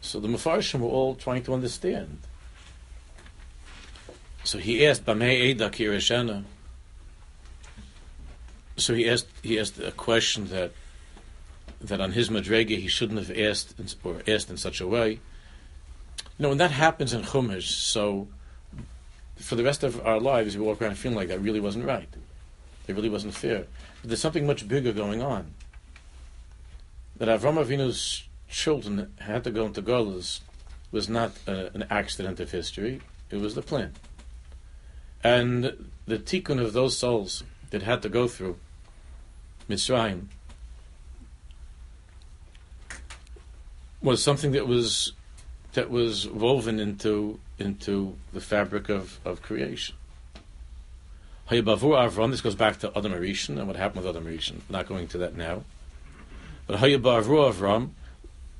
So 0.00 0.20
the 0.20 0.28
Mefarshim 0.28 0.80
were 0.80 0.88
all 0.88 1.14
trying 1.14 1.42
to 1.44 1.52
understand. 1.52 2.18
So 4.44 4.56
he 4.56 4.86
asked, 4.86 5.04
"Bamei 5.04 5.50
Eda 5.50 5.68
Kirishena." 5.68 6.44
So 8.78 8.94
he 8.94 9.06
asked 9.06 9.28
he 9.42 9.60
asked 9.60 9.78
a 9.78 9.92
question 9.92 10.46
that 10.48 10.72
that 11.80 12.00
on 12.00 12.12
his 12.12 12.28
madrega 12.28 12.78
he 12.78 12.88
shouldn't 12.88 13.18
have 13.18 13.36
asked 13.36 13.74
or 14.04 14.22
asked 14.28 14.50
in 14.50 14.56
such 14.56 14.80
a 14.80 14.86
way. 14.86 15.12
You 15.12 16.42
know, 16.44 16.48
when 16.50 16.58
that 16.58 16.70
happens 16.70 17.12
in 17.12 17.22
Chumash, 17.22 17.70
so 17.70 18.28
for 19.36 19.56
the 19.56 19.64
rest 19.64 19.82
of 19.82 20.04
our 20.06 20.20
lives 20.20 20.56
we 20.56 20.64
walk 20.64 20.82
around 20.82 20.96
feeling 20.96 21.16
like 21.16 21.28
that 21.28 21.40
really 21.40 21.60
wasn't 21.60 21.86
right. 21.86 22.08
It 22.86 22.94
really 22.94 23.08
wasn't 23.08 23.34
fair. 23.34 23.66
But 24.00 24.10
there's 24.10 24.20
something 24.20 24.46
much 24.46 24.66
bigger 24.66 24.92
going 24.92 25.22
on. 25.22 25.54
That 27.16 27.28
Avram 27.28 27.62
Avinu's 27.62 28.24
children 28.48 29.12
had 29.18 29.44
to 29.44 29.50
go 29.50 29.66
into 29.66 29.82
Golas 29.82 30.40
was 30.90 31.08
not 31.08 31.32
uh, 31.46 31.68
an 31.74 31.84
accident 31.90 32.40
of 32.40 32.50
history. 32.50 33.00
It 33.30 33.36
was 33.36 33.54
the 33.54 33.62
plan. 33.62 33.92
And 35.22 35.90
the 36.06 36.18
tikkun 36.18 36.60
of 36.60 36.72
those 36.72 36.96
souls 36.96 37.44
that 37.70 37.82
had 37.82 38.02
to 38.02 38.08
go 38.08 38.26
through 38.26 38.58
Mitzrayim 39.68 40.26
was 44.02 44.22
something 44.22 44.52
that 44.52 44.66
was 44.66 45.12
that 45.72 45.90
was 45.90 46.28
woven 46.28 46.80
into 46.80 47.38
into 47.58 48.16
the 48.32 48.40
fabric 48.40 48.88
of, 48.88 49.20
of 49.24 49.42
creation. 49.42 49.94
Hayabavur 51.50 52.08
Avram, 52.08 52.30
this 52.30 52.40
goes 52.40 52.54
back 52.54 52.78
to 52.78 52.96
Adam 52.96 53.12
Arishan 53.12 53.58
and 53.58 53.66
what 53.66 53.76
happened 53.76 54.04
with 54.04 54.16
Adam 54.16 54.26
Arishan. 54.26 54.60
Not 54.68 54.86
going 54.86 55.08
to 55.08 55.18
that 55.18 55.36
now. 55.36 55.64
But 56.66 56.78
Hayabavur 56.78 57.52
Avram, 57.52 57.90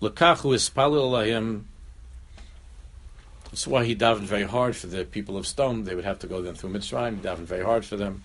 Lakachu 0.02 0.54
Ispalil 0.54 1.10
Lahim. 1.10 1.62
That's 3.44 3.66
why 3.66 3.84
he 3.84 3.96
davened 3.96 4.22
very 4.22 4.44
hard 4.44 4.76
for 4.76 4.86
the 4.86 5.04
people 5.04 5.36
of 5.36 5.44
Sdom. 5.44 5.84
They 5.84 5.94
would 5.94 6.04
have 6.04 6.20
to 6.20 6.26
go 6.26 6.42
then 6.42 6.54
through 6.54 6.70
Mitzrayim. 6.70 7.16
He 7.16 7.22
davened 7.22 7.46
very 7.46 7.64
hard 7.64 7.84
for 7.84 7.96
them. 7.96 8.22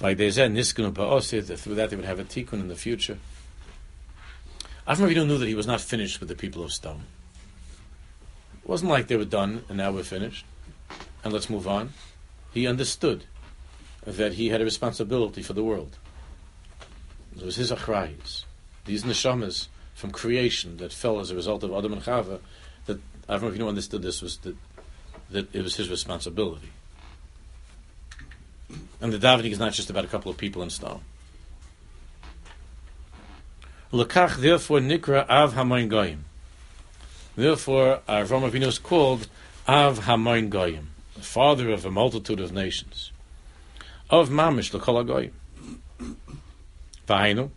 Like 0.00 0.16
they 0.16 0.30
said, 0.30 0.52
Niskun 0.52 0.92
Ba'osid, 0.92 1.58
through 1.58 1.76
that 1.76 1.90
they 1.90 1.96
would 1.96 2.04
have 2.04 2.18
a 2.18 2.24
tikkun 2.24 2.54
in 2.54 2.68
the 2.68 2.74
future. 2.74 3.18
Avram 4.86 5.26
knew 5.26 5.38
that 5.38 5.46
he 5.46 5.54
was 5.54 5.66
not 5.66 5.80
finished 5.80 6.18
with 6.20 6.28
the 6.28 6.34
people 6.34 6.64
of 6.64 6.70
Sdom. 6.70 7.00
It 8.62 8.68
wasn't 8.68 8.90
like 8.90 9.06
they 9.06 9.16
were 9.16 9.24
done 9.24 9.64
and 9.68 9.78
now 9.78 9.92
we're 9.92 10.02
finished 10.02 10.44
and 11.22 11.32
let's 11.32 11.48
move 11.48 11.68
on. 11.68 11.92
He 12.52 12.66
understood 12.66 13.24
that 14.04 14.34
he 14.34 14.48
had 14.48 14.60
a 14.60 14.64
responsibility 14.64 15.42
for 15.42 15.52
the 15.52 15.62
world. 15.62 15.98
It 17.36 17.44
was 17.44 17.56
his 17.56 17.70
achrayis. 17.70 18.44
These 18.84 19.04
neshamas 19.04 19.68
from 19.94 20.10
creation 20.10 20.78
that 20.78 20.92
fell 20.92 21.20
as 21.20 21.30
a 21.30 21.36
result 21.36 21.62
of 21.62 21.72
Adam 21.72 21.92
and 21.92 22.02
Chava, 22.02 22.40
that 22.86 22.98
Avram 23.28 23.52
Avinu 23.52 23.68
understood 23.68 24.02
this 24.02 24.20
was 24.20 24.38
that, 24.38 24.56
that 25.30 25.54
it 25.54 25.62
was 25.62 25.76
his 25.76 25.88
responsibility. 25.88 26.70
And 29.00 29.12
the 29.12 29.18
davening 29.18 29.52
is 29.52 29.58
not 29.58 29.72
just 29.72 29.90
about 29.90 30.04
a 30.04 30.08
couple 30.08 30.30
of 30.30 30.36
people 30.36 30.62
in 30.62 30.68
Sdom. 30.68 31.00
Lekach, 33.92 34.36
therefore, 34.36 34.78
Nikra 34.80 35.28
Av 35.28 35.52
Hamoin 35.52 35.90
Goyim. 35.90 36.24
Therefore, 37.36 38.00
Avram 38.08 38.50
Avinu 38.50 38.66
is 38.66 38.78
called 38.78 39.28
Av 39.68 40.00
Hamoin 40.00 40.48
Goyim, 40.48 40.88
the 41.14 41.20
father 41.20 41.70
of 41.70 41.84
a 41.84 41.90
multitude 41.90 42.40
of 42.40 42.52
nations. 42.52 43.12
Of 44.08 44.30
Mamish 44.30 44.72
Lekol 44.72 45.06
Goyim. 45.06 45.32
V'hainu. 47.06 47.50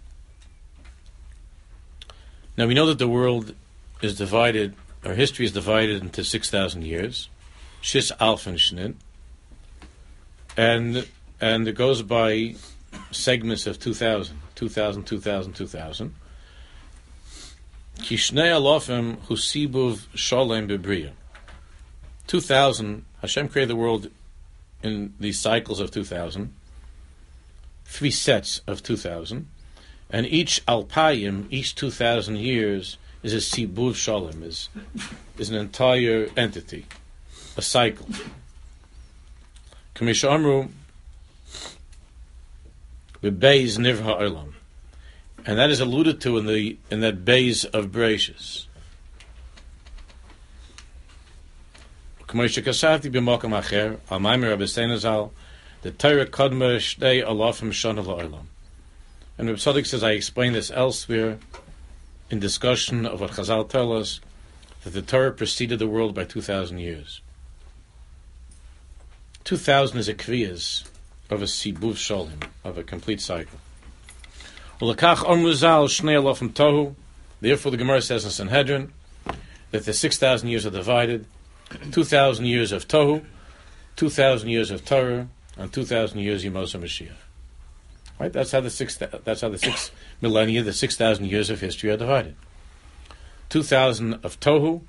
Now 2.57 2.67
we 2.67 2.73
know 2.73 2.85
that 2.87 2.99
the 2.99 3.07
world 3.07 3.55
is 4.01 4.17
divided, 4.17 4.75
or 5.05 5.13
history 5.13 5.45
is 5.45 5.53
divided 5.53 6.01
into 6.01 6.25
6,000 6.25 6.83
years. 6.83 7.29
Shis 7.81 8.11
Shnin. 8.17 8.95
And, 10.57 11.07
and 11.39 11.67
it 11.67 11.75
goes 11.75 12.01
by 12.01 12.55
segments 13.11 13.67
of 13.67 13.79
2,000, 13.79 14.37
2,000, 14.55 15.03
2,000, 15.03 15.53
2,000. 15.53 16.15
Kishnei 17.99 18.51
alofim 18.51 19.17
husibuv 19.27 20.07
sholem 20.15 20.69
bebriya. 20.69 21.11
2000, 22.27 23.05
Hashem 23.21 23.49
created 23.49 23.69
the 23.69 23.75
world 23.75 24.09
in 24.83 25.13
these 25.19 25.39
cycles 25.39 25.79
of 25.79 25.91
2000, 25.91 26.53
three 27.85 28.11
sets 28.11 28.61
of 28.67 28.83
2000, 28.83 29.47
and 30.09 30.25
each 30.25 30.65
alpayim, 30.65 31.47
each 31.49 31.75
2000 31.75 32.37
years, 32.37 32.97
is 33.23 33.33
a 33.33 33.37
sibuv 33.37 33.95
shalom, 33.95 34.43
is, 34.43 34.69
is 35.37 35.49
an 35.49 35.55
entire 35.55 36.29
entity, 36.35 36.85
a 37.57 37.61
cycle. 37.61 38.07
Kamish 39.95 40.29
Amru, 40.29 40.67
bebeis 43.23 43.77
nivha 43.77 44.19
olam 44.19 44.54
and 45.45 45.57
that 45.57 45.69
is 45.69 45.79
alluded 45.79 46.21
to 46.21 46.37
in 46.37 46.45
the 46.45 46.77
in 46.89 47.01
that 47.01 47.23
base 47.23 47.63
of 47.65 47.87
Bereshis. 47.87 48.65
The 55.85 55.91
Torah 55.91 56.25
Kadma 56.25 56.77
Shtei 56.77 57.23
Alafim 57.23 57.69
Shana 57.69 58.03
La'olam. 58.03 58.45
And 59.37 59.47
Reb 59.47 59.57
Tzadok 59.57 59.85
says, 59.85 60.03
I 60.03 60.11
explained 60.11 60.55
this 60.55 60.71
elsewhere 60.71 61.37
in 62.31 62.39
discussion 62.39 63.05
of 63.05 63.21
what 63.21 63.31
Chazal 63.31 63.69
tell 63.69 63.93
us, 63.93 64.19
that 64.83 64.91
the 64.91 65.01
Torah 65.03 65.31
preceded 65.31 65.77
the 65.77 65.87
world 65.87 66.15
by 66.15 66.23
2,000 66.23 66.79
years. 66.79 67.21
2,000 69.43 69.99
is 69.99 70.07
a 70.07 70.15
kviyas 70.15 70.89
of 71.29 71.41
a 71.41 71.45
sibuv 71.45 71.93
sholim, 71.93 72.47
of 72.63 72.79
a 72.79 72.83
complete 72.83 73.21
cycle. 73.21 73.59
Therefore, 74.79 74.95
the 77.71 77.77
Gemara 77.77 78.01
says 78.01 78.25
in 78.25 78.31
Sanhedrin 78.31 78.91
that 79.71 79.85
the 79.85 79.93
6,000 79.93 80.49
years 80.49 80.65
are 80.65 80.71
divided 80.71 81.25
2,000 81.91 82.45
years 82.45 82.71
of 82.71 82.87
Tohu, 82.87 83.23
2,000 83.95 84.49
years 84.49 84.71
of 84.71 84.85
Torah, 84.85 85.27
and 85.57 85.71
2,000 85.71 86.19
years 86.19 86.43
Yemos 86.43 86.77
Mashiach. 86.79 87.11
Right? 88.19 88.31
That's 88.31 88.51
how 88.51 88.61
the 88.61 88.69
six. 88.69 88.97
That's 88.97 89.41
how 89.41 89.49
the 89.49 89.57
six 89.57 89.91
millennia, 90.21 90.63
the 90.63 90.73
6,000 90.73 91.25
years 91.25 91.49
of 91.49 91.59
history 91.59 91.89
are 91.89 91.97
divided. 91.97 92.35
2,000 93.49 94.13
of 94.23 94.39
Tohu. 94.39 94.81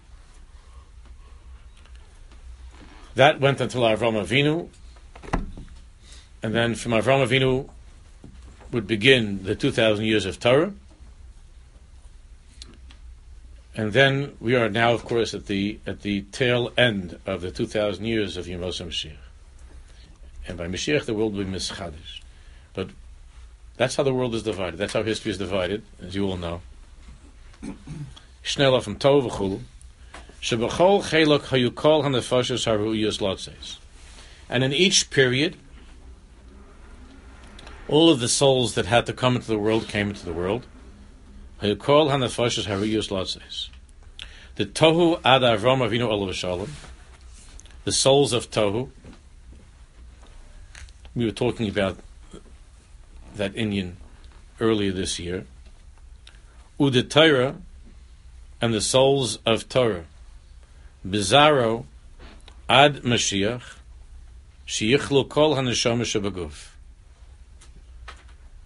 That 3.16 3.40
went 3.40 3.60
until 3.60 3.82
Avram 3.82 4.22
Avinu, 4.22 4.68
and 6.42 6.54
then 6.54 6.74
from 6.74 6.92
Avram 6.92 7.26
Avinu 7.26 7.68
would 8.72 8.86
begin 8.86 9.44
the 9.44 9.54
2,000 9.54 10.04
years 10.04 10.26
of 10.26 10.40
Torah. 10.40 10.72
And 13.74 13.92
then 13.92 14.36
we 14.40 14.54
are 14.54 14.70
now, 14.70 14.94
of 14.94 15.04
course, 15.04 15.34
at 15.34 15.46
the 15.46 15.78
at 15.86 16.00
the 16.00 16.22
tail 16.32 16.72
end 16.78 17.18
of 17.26 17.42
the 17.42 17.50
2,000 17.50 18.04
years 18.06 18.38
of 18.38 18.46
Yemos 18.46 18.82
Mashiach. 18.84 19.12
And 20.48 20.56
by 20.56 20.66
Mashiach, 20.66 21.04
the 21.04 21.12
world 21.12 21.34
will 21.34 21.44
be 21.44 21.50
mischadish. 21.50 22.22
But 22.72 22.88
that's 23.76 23.96
how 23.96 24.02
the 24.02 24.14
world 24.14 24.34
is 24.34 24.42
divided. 24.42 24.78
That's 24.78 24.94
how 24.94 25.02
history 25.02 25.30
is 25.30 25.38
divided, 25.38 25.82
as 26.02 26.14
you 26.14 26.24
all 26.26 26.38
know. 26.38 26.62
Shnelah 28.42 28.82
from 28.82 28.96
Tov 28.96 29.28
v'chul. 29.28 29.60
Shebachol 30.40 31.02
chelok 31.02 31.40
hayukol 31.46 32.04
hanefashos 32.04 32.64
haruyos 32.66 33.18
lotzes. 33.18 33.76
And 34.48 34.64
in 34.64 34.72
each 34.72 35.10
period, 35.10 35.56
all 37.88 38.10
of 38.10 38.20
the 38.20 38.28
souls 38.28 38.74
that 38.74 38.86
had 38.86 39.06
to 39.06 39.12
come 39.12 39.36
into 39.36 39.48
the 39.48 39.58
world 39.58 39.88
came 39.88 40.08
into 40.08 40.24
the 40.24 40.32
world. 40.32 40.66
The 41.60 41.76
Tohu 44.64 45.20
ad 45.24 45.42
Avram 45.42 45.80
Avinu 45.86 46.08
Olav 46.08 46.70
the 47.84 47.92
souls 47.92 48.32
of 48.32 48.50
Tohu. 48.50 48.90
We 51.14 51.24
were 51.24 51.30
talking 51.30 51.68
about 51.68 51.96
that 53.36 53.54
Inyan 53.54 53.92
earlier 54.60 54.92
this 54.92 55.18
year. 55.18 55.46
Udetira 56.80 57.56
and 58.60 58.74
the 58.74 58.80
souls 58.80 59.38
of 59.46 59.68
Torah. 59.68 60.04
Bizarro 61.06 61.84
ad 62.68 63.02
Mashiach, 63.02 63.76
sheyichlu 64.66 65.28
kol 65.28 65.54
haneshama 65.54 66.02
shebaguf. 66.02 66.75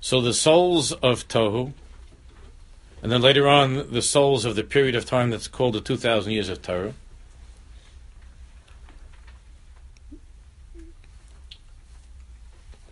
So 0.00 0.20
the 0.20 0.32
souls 0.32 0.92
of 0.92 1.28
Tohu, 1.28 1.72
and 3.02 3.12
then 3.12 3.20
later 3.20 3.46
on 3.46 3.92
the 3.92 4.02
souls 4.02 4.44
of 4.44 4.56
the 4.56 4.64
period 4.64 4.94
of 4.94 5.04
time 5.04 5.30
that's 5.30 5.48
called 5.48 5.74
the 5.74 5.80
2,000 5.80 6.32
years 6.32 6.48
of 6.48 6.62
Torah, 6.62 6.94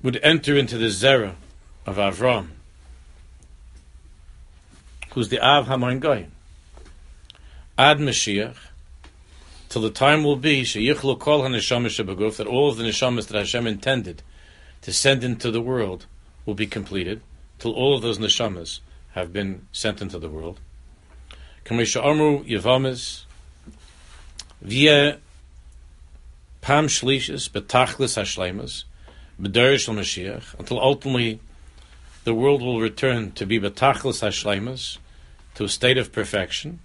would 0.03 0.21
enter 0.23 0.57
into 0.57 0.79
the 0.79 0.91
Zerah 0.91 1.37
of 1.87 1.97
Avram, 1.97 2.49
who's 5.13 5.31
the 5.31 5.41
Av 5.41 5.67
Hamoin 5.67 6.01
Goyim. 6.01 6.31
Ad 7.77 7.99
Mashiach, 7.99 8.57
till 9.69 9.83
the 9.83 9.91
time 9.91 10.25
will 10.25 10.37
be 10.37 10.63
Sheyichlu 10.63 11.19
Kol 11.19 11.43
HaNeshamas 11.43 12.37
that 12.37 12.47
all 12.47 12.69
of 12.69 12.77
the 12.77 12.85
Neshamas 12.85 13.29
that 13.29 13.39
Hashem 13.39 13.67
intended 13.67 14.23
to 14.83 14.93
send 14.93 15.25
into 15.25 15.51
the 15.51 15.61
world 15.61 16.07
will 16.49 16.55
be 16.55 16.67
completed 16.67 17.21
till 17.59 17.75
all 17.75 17.95
of 17.95 18.01
those 18.01 18.19
neshamas 18.19 18.81
have 19.11 19.35
been 19.35 19.67
sent 19.71 20.01
into 20.01 20.19
the 20.19 20.31
world. 20.31 20.59
Kamesha 21.67 22.03
Amru 22.03 22.43
Yavamis 22.45 23.25
via 24.63 25.19
Pam 26.63 26.87
Shlishis 26.87 27.51
Betachlis 27.51 28.17
Hashlemas 28.17 28.85
B'derish 29.39 29.93
Mashiach 29.95 30.59
until 30.59 30.81
ultimately 30.81 31.39
the 32.25 32.33
world 32.33 32.63
will 32.63 32.81
return 32.81 33.31
to 33.33 33.45
be 33.45 33.61
Betachlis 33.61 34.99
to 35.55 35.65
a 35.65 35.69
state 35.69 35.99
of 35.99 36.13
perfection 36.13 36.79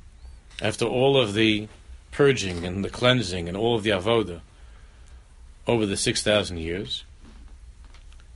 after 0.62 0.84
all 0.84 1.15
of 1.17 1.36
the 1.36 1.69
purging 2.12 2.65
and 2.65 2.84
the 2.84 2.89
cleansing 2.89 3.47
and 3.47 3.56
all 3.56 3.78
of 3.78 3.84
the 3.84 3.91
avoda 3.91 4.41
over 5.67 5.86
the 5.86 5.95
6,000 5.95 6.58
years. 6.58 7.06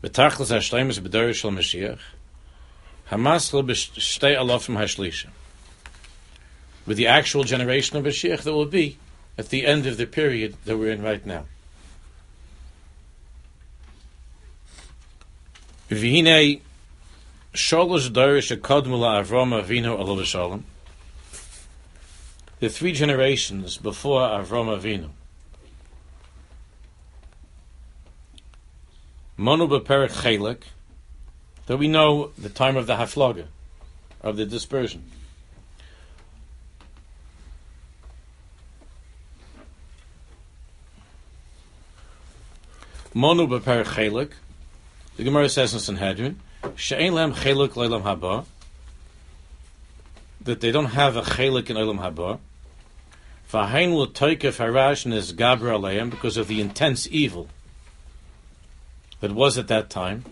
Shel 0.03 1.51
Mashiach. 1.51 1.99
Hashlisha. 4.77 5.27
With 6.85 6.97
the 6.97 7.07
actual 7.07 7.43
generation 7.43 7.97
of 7.97 8.05
Mashiach 8.05 8.43
that 8.43 8.53
will 8.53 8.65
be 8.65 8.97
at 9.37 9.49
the 9.49 9.65
end 9.65 9.85
of 9.87 9.97
the 9.97 10.05
period 10.05 10.55
that 10.65 10.77
we're 10.77 10.91
in 10.91 11.01
right 11.01 11.25
now. 11.25 11.45
Avinu 19.63 19.97
alav 19.97 20.25
shalom. 20.25 20.65
The 22.59 22.69
three 22.69 22.91
generations 22.91 23.77
before 23.77 24.21
Avram 24.21 24.67
Avinu 24.67 25.09
Monu 29.37 29.69
beperik 29.69 30.09
chelik, 30.09 30.63
that 31.67 31.77
we 31.77 31.87
know 31.87 32.31
the 32.39 32.49
time 32.49 32.75
of 32.75 32.87
the 32.87 32.95
haflaga, 32.95 33.45
of 34.21 34.35
the 34.35 34.47
dispersion. 34.47 35.03
Monu 43.13 43.47
beperik 43.47 43.85
chelik, 43.85 44.31
the 45.17 45.23
Gemara 45.23 45.49
says 45.49 45.71
in 45.73 45.79
Sanhedrin, 45.81 46.39
she'en 46.75 47.13
lem 47.13 47.33
chelik 47.33 47.73
leilam 47.73 48.01
haba, 48.01 48.45
that 50.41 50.61
they 50.61 50.71
don't 50.71 50.85
have 50.85 51.15
a 51.15 51.21
chelik 51.21 51.69
in 51.69 51.75
Olam 51.75 51.99
Haba. 51.99 52.39
V'hain 53.51 53.93
will 53.93 54.07
toikef 54.07 54.57
harash 54.57 55.11
is 55.13 55.31
gabra 55.33 55.79
aleim 55.79 56.09
because 56.09 56.37
of 56.37 56.47
the 56.47 56.59
intense 56.59 57.07
evil 57.11 57.49
that 59.19 59.31
was 59.31 59.57
at 59.57 59.67
that 59.67 59.89
time. 59.89 60.25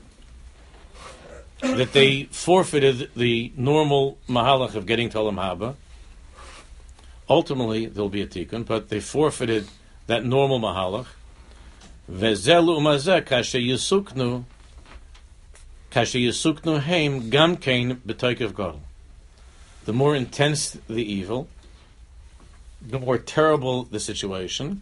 That 1.62 1.93
they 1.93 2.24
forfeited 2.26 3.10
the 3.15 3.52
normal 3.56 4.17
mahalach 4.30 4.76
of 4.76 4.86
getting 4.86 5.10
to 5.10 5.17
Olam 5.17 5.36
Haba. 5.36 5.76
Ultimately, 7.30 7.88
there'll 7.88 8.10
be 8.10 8.21
a 8.21 8.28
tikkun, 8.28 8.65
but 8.65 8.89
they 8.89 9.00
forfeited 9.00 9.67
that 10.08 10.24
normal 10.24 10.60
mahalach. 10.60 11.08
The 19.86 19.93
more 19.93 20.15
intense 20.15 20.78
the 20.88 21.13
evil, 21.13 21.48
the 22.82 23.00
more 23.00 23.17
terrible 23.17 23.84
the 23.86 24.00
situation, 24.00 24.82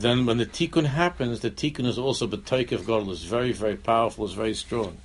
then 0.00 0.26
when 0.26 0.38
the 0.38 0.46
tikkun 0.46 0.86
happens, 0.86 1.40
the 1.40 1.50
tikkun 1.50 1.86
is 1.86 1.98
also 1.98 2.26
b'toikev 2.26 2.86
God, 2.86 3.08
is 3.08 3.24
very, 3.24 3.52
very 3.52 3.76
powerful, 3.76 4.24
is 4.24 4.32
very 4.32 4.54
strong. 4.54 4.96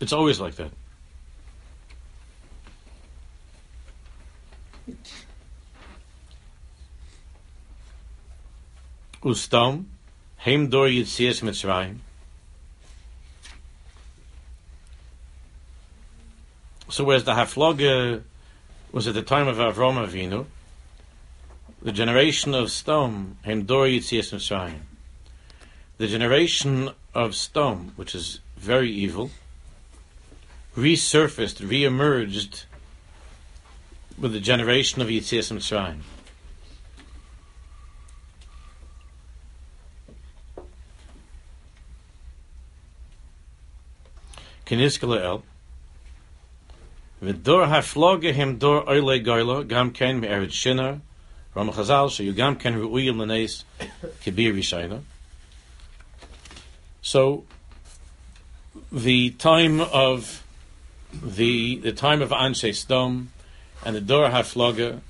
It's 0.00 0.12
always 0.12 0.40
like 0.40 0.56
that. 0.56 0.70
Ustam, 9.22 9.84
Heim 10.38 10.68
Dor 10.68 10.88
Yitzias 10.88 11.42
Mitzrayim. 11.42 11.98
So 16.88 17.04
where's 17.04 17.22
the 17.22 17.32
Hafloga 17.32 18.22
was 18.92 19.08
at 19.08 19.14
the 19.14 19.22
time 19.22 19.48
of 19.48 19.56
Avram 19.56 20.06
Avinu, 20.06 20.44
the 21.80 21.92
generation 21.92 22.54
of 22.54 22.68
Sdom, 22.68 23.36
Heim 23.44 23.64
Dor 23.64 23.86
Yitzias 23.86 24.32
Mitzrayim. 24.32 24.80
The 25.96 26.06
generation 26.06 26.90
of 27.14 27.30
Sdom, 27.30 27.90
which 27.96 28.14
is 28.14 28.40
very 28.56 28.90
evil, 28.92 29.30
resurfaced, 30.76 31.66
re-emerged 31.66 32.66
with 34.18 34.32
the 34.32 34.40
generation 34.40 35.00
of 35.00 35.08
Yitzias 35.08 35.50
Mitzrayim. 35.50 36.02
kniskele 44.72 45.20
el 45.20 45.42
so, 57.00 57.44
the 58.90 59.30
time 59.30 59.80
of 59.80 60.42
the, 61.12 61.78
the 61.78 61.92
time 61.92 62.22
of 62.22 62.30
Anshe 62.30 62.70
Sdom 62.70 63.26
and 63.84 63.94
the 63.94 64.00
Dor 64.00 64.30
HaFloga 64.30 65.00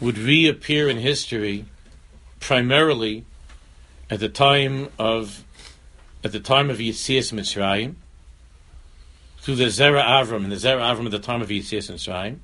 would 0.00 0.18
reappear 0.18 0.88
in 0.88 0.98
history 0.98 1.66
primarily 2.40 3.24
at 4.10 4.20
the 4.20 4.28
time 4.28 4.88
of 4.98 5.44
at 6.22 6.32
the 6.32 6.40
time 6.40 6.68
of 6.68 6.78
Yitzias 6.78 7.32
Mitzrayim, 7.32 7.94
through 9.40 9.56
the 9.56 9.64
Zera 9.66 10.02
Avram 10.02 10.44
and 10.44 10.52
the 10.52 10.56
Zera 10.56 10.80
Avram 10.80 11.06
at 11.06 11.10
the 11.10 11.18
time 11.18 11.42
of 11.42 11.48
Yitzias 11.48 11.88
and 11.88 11.98
Shraim, 11.98 12.38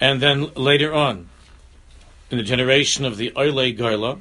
and 0.00 0.20
then 0.20 0.52
later 0.54 0.92
on, 0.92 1.28
in 2.30 2.38
the 2.38 2.44
generation 2.44 3.04
of 3.04 3.16
the 3.16 3.32
Oile 3.36 3.72
Goyla, 3.72 4.20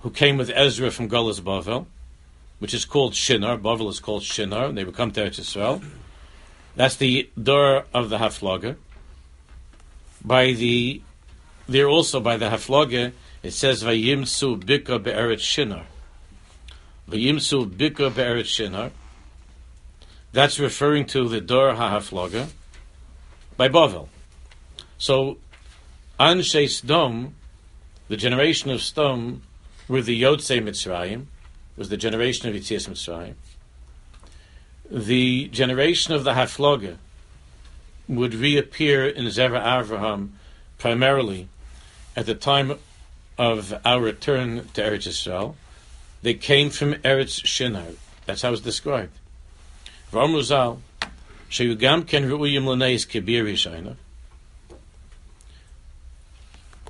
who 0.00 0.10
came 0.10 0.36
with 0.36 0.50
Ezra 0.50 0.90
from 0.90 1.08
Golas 1.08 1.40
Bavel, 1.40 1.86
which 2.58 2.74
is 2.74 2.84
called 2.84 3.14
Shinar. 3.14 3.58
Bavel 3.58 3.88
is 3.88 4.00
called 4.00 4.22
Shinar, 4.22 4.66
and 4.66 4.78
they 4.78 4.84
would 4.84 4.94
come 4.94 5.10
to 5.12 5.20
Eretz 5.20 5.40
Yisrael. 5.40 5.82
That's 6.76 6.96
the 6.96 7.30
door 7.40 7.84
of 7.92 8.10
the 8.10 8.18
Haflaga. 8.18 8.76
By 10.24 10.52
the, 10.52 11.02
there 11.68 11.88
also 11.88 12.20
by 12.20 12.36
the 12.36 12.50
Haflaga, 12.50 13.12
it 13.42 13.52
says 13.52 13.82
Vayimsu 13.82 14.62
Bika 14.62 15.02
Be'eretz 15.02 15.40
Shinar. 15.40 15.86
Vayimsu 17.08 17.70
Bika 17.70 18.14
Be'eretz 18.14 18.46
Shinar. 18.46 18.90
That's 20.34 20.58
referring 20.58 21.06
to 21.06 21.28
the 21.28 21.40
Dor 21.40 21.74
HaHaflaga 21.74 22.48
by 23.56 23.68
Bavel. 23.68 24.08
So, 24.98 25.38
Anshe 26.18 26.64
Sdom, 26.64 27.34
the 28.08 28.16
generation 28.16 28.72
of 28.72 28.80
Sdom, 28.80 29.42
were 29.86 30.02
the 30.02 30.20
Yotzei 30.20 30.60
Mitzrayim, 30.60 31.26
was 31.76 31.88
the 31.88 31.96
generation 31.96 32.48
of 32.48 32.56
Yitzias 32.56 32.88
Mitzrayim. 32.88 33.34
The 34.90 35.46
generation 35.50 36.14
of 36.14 36.24
the 36.24 36.32
Haflaga 36.32 36.96
would 38.08 38.34
reappear 38.34 39.06
in 39.06 39.26
Zera 39.26 39.62
Avraham 39.62 40.30
primarily 40.78 41.48
at 42.16 42.26
the 42.26 42.34
time 42.34 42.76
of 43.38 43.72
our 43.84 44.00
return 44.00 44.68
to 44.74 44.82
Eretz 44.82 45.06
Yisrael. 45.06 45.54
They 46.22 46.34
came 46.34 46.70
from 46.70 46.94
Eretz 46.94 47.46
Shinar. 47.46 47.92
That's 48.26 48.42
how 48.42 48.52
it's 48.52 48.60
described. 48.60 49.16
V'amru 50.14 50.42
zal, 50.42 50.80
ken 51.50 52.24
ru'uyim 52.30 52.66
l'neis 52.66 53.04
kibir 53.04 53.44
yishayna. 53.46 53.96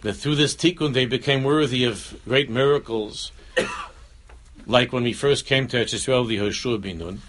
That 0.02 0.12
through 0.12 0.34
this 0.34 0.54
tikkun 0.54 0.92
they 0.92 1.06
became 1.06 1.42
worthy 1.42 1.84
of 1.84 2.20
great 2.26 2.50
miracles, 2.50 3.32
like 4.66 4.92
when 4.92 5.04
we 5.04 5.14
first 5.14 5.46
came 5.46 5.66
to 5.68 5.78
Yisrael, 5.78 6.28
the 6.28 6.36
Hoshua 6.36 6.78
Binun. 6.78 7.20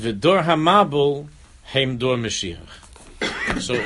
V'dor 0.00 0.44
hamabul 0.44 1.28
heim 1.64 1.98
dor 1.98 2.16
Mashiach. 2.16 3.60
So, 3.60 3.84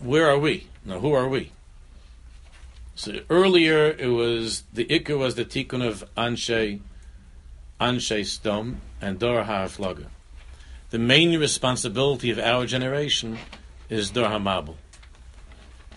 where 0.00 0.28
are 0.28 0.38
we? 0.38 0.66
Now, 0.84 0.98
who 0.98 1.14
are 1.14 1.28
we? 1.28 1.50
So 2.98 3.20
earlier 3.28 3.88
it 3.90 4.08
was 4.08 4.64
the 4.72 4.86
Iker 4.86 5.18
was 5.18 5.34
the 5.34 5.44
tikkun 5.44 5.86
of 5.86 6.02
Anshe, 6.16 6.80
Anshe 7.78 8.20
Sdom 8.20 8.76
and 9.02 9.18
Dor 9.18 9.44
HaFlaga. 9.44 10.06
The 10.88 10.98
main 10.98 11.38
responsibility 11.38 12.30
of 12.30 12.38
our 12.38 12.64
generation 12.64 13.36
is 13.90 14.08
Dor 14.08 14.28
HaMabel. 14.28 14.76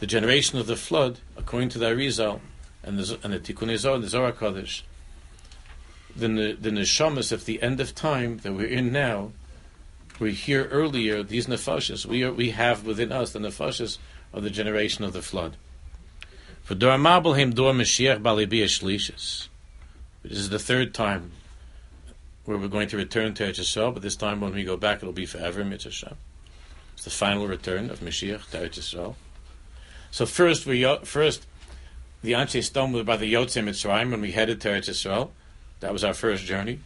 The 0.01 0.07
generation 0.07 0.59
of 0.59 0.67
the 0.67 0.75
flood, 0.75 1.19
according 1.37 1.69
to 1.69 1.79
the 1.79 1.85
Arizal 1.85 2.41
and 2.83 2.99
the, 2.99 3.17
and 3.23 3.31
the 3.31 3.39
Tikkunei 3.39 3.77
Zohar 3.77 3.95
and 3.95 4.03
the 4.03 4.09
Zohar 4.09 4.33
Kodesh, 4.33 4.81
the, 6.13 6.27
the 6.27 6.69
neshamas 6.69 7.31
of 7.31 7.45
the 7.45 7.61
end 7.63 7.79
of 7.79 7.95
time 7.95 8.39
that 8.39 8.51
we're 8.51 8.67
in 8.67 8.91
now, 8.91 9.31
we 10.19 10.33
hear 10.33 10.65
earlier, 10.65 11.23
these 11.23 11.47
nefashas, 11.47 12.05
we, 12.05 12.25
are, 12.25 12.33
we 12.33 12.49
have 12.49 12.85
within 12.85 13.13
us 13.13 13.31
the 13.31 13.39
nefashas 13.39 13.99
of 14.33 14.43
the 14.43 14.49
generation 14.49 15.05
of 15.05 15.13
the 15.13 15.21
flood. 15.21 15.55
For 16.63 16.75
Dor 16.75 16.97
Mabel 16.97 17.33
him 17.33 17.53
Dor 17.53 17.73
Mashiach 17.73 18.21
Balibi 18.21 18.63
Shlishis. 18.63 19.47
This 20.23 20.37
is 20.37 20.49
the 20.49 20.59
third 20.59 20.93
time 20.93 21.31
where 22.45 22.57
we're 22.57 22.67
going 22.67 22.87
to 22.89 22.97
return 22.97 23.33
to 23.35 23.43
Eretz 23.43 23.93
but 23.93 24.01
this 24.01 24.15
time 24.15 24.41
when 24.41 24.53
we 24.53 24.63
go 24.63 24.75
back 24.75 24.97
it'll 24.97 25.13
be 25.13 25.25
forever 25.25 25.63
Mitzvah 25.63 26.17
It's 26.95 27.03
the 27.03 27.09
final 27.09 27.47
return 27.47 27.89
of 27.89 27.99
Mashiach 27.99 28.49
to 28.49 28.57
Eretz 28.57 29.15
So 30.11 30.25
first 30.25 30.65
we 30.65 30.83
uh, 30.83 30.97
first 30.99 31.45
the 32.21 32.33
Anshe 32.33 32.59
Sdom 32.59 33.05
by 33.05 33.17
the 33.17 33.31
Yotzei 33.31 33.63
Mitzrayim 33.63 34.11
when 34.11 34.21
we 34.21 34.31
headed 34.31 34.59
to 34.61 34.69
Eretz 34.69 35.29
That 35.79 35.93
was 35.93 36.03
our 36.03 36.13
first 36.13 36.43
journey. 36.43 36.79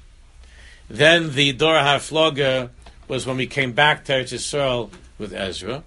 Then 0.90 1.34
the 1.34 1.54
Dor 1.54 1.76
HaFloga 1.76 2.70
was 3.08 3.26
when 3.26 3.38
we 3.38 3.48
came 3.48 3.72
back 3.72 4.06
to 4.06 4.14
Eretz 4.14 4.90
with 5.18 5.34
Ezra, 5.34 5.84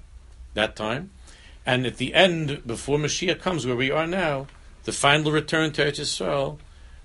that 0.54 0.74
time. 0.74 1.10
And 1.66 1.84
at 1.84 1.96
the 1.96 2.14
end, 2.14 2.62
before 2.64 2.96
Mashiach 2.96 3.40
comes, 3.40 3.66
where 3.66 3.74
we 3.74 3.90
are 3.90 4.06
now, 4.06 4.46
the 4.84 4.92
final 4.92 5.32
return 5.32 5.72
to 5.72 5.84
Eretz 5.84 5.98
Yisrael, 5.98 6.58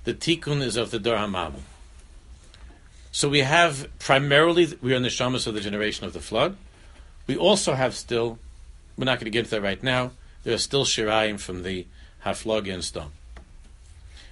the 0.04 0.14
tikkun 0.14 0.62
is 0.62 0.78
of 0.78 0.92
the 0.92 1.00
Dor 1.00 1.18
HaMabel. 1.18 1.62
So 3.12 3.28
we 3.28 3.40
have 3.40 3.90
primarily, 3.98 4.78
we 4.80 4.94
are 4.94 4.98
in 4.98 5.04
the 5.04 5.10
shamas 5.10 5.48
of 5.48 5.56
the 5.56 5.62
generation 5.62 6.06
of 6.06 6.14
the 6.14 6.20
flood. 6.20 6.58
We 7.26 7.36
also 7.36 7.74
have 7.74 7.96
still, 7.96 8.38
we're 8.96 9.06
not 9.06 9.20
going 9.20 9.26
to 9.26 9.32
get 9.32 9.40
into 9.40 9.52
that 9.52 9.64
right 9.64 9.82
now, 9.82 10.12
there 10.44 10.54
are 10.54 10.60
still 10.60 10.86
shirayim 10.86 11.40
from 11.40 11.64
the 11.64 11.88
Haflag 12.24 12.72
and 12.72 12.84
Stone. 12.84 13.12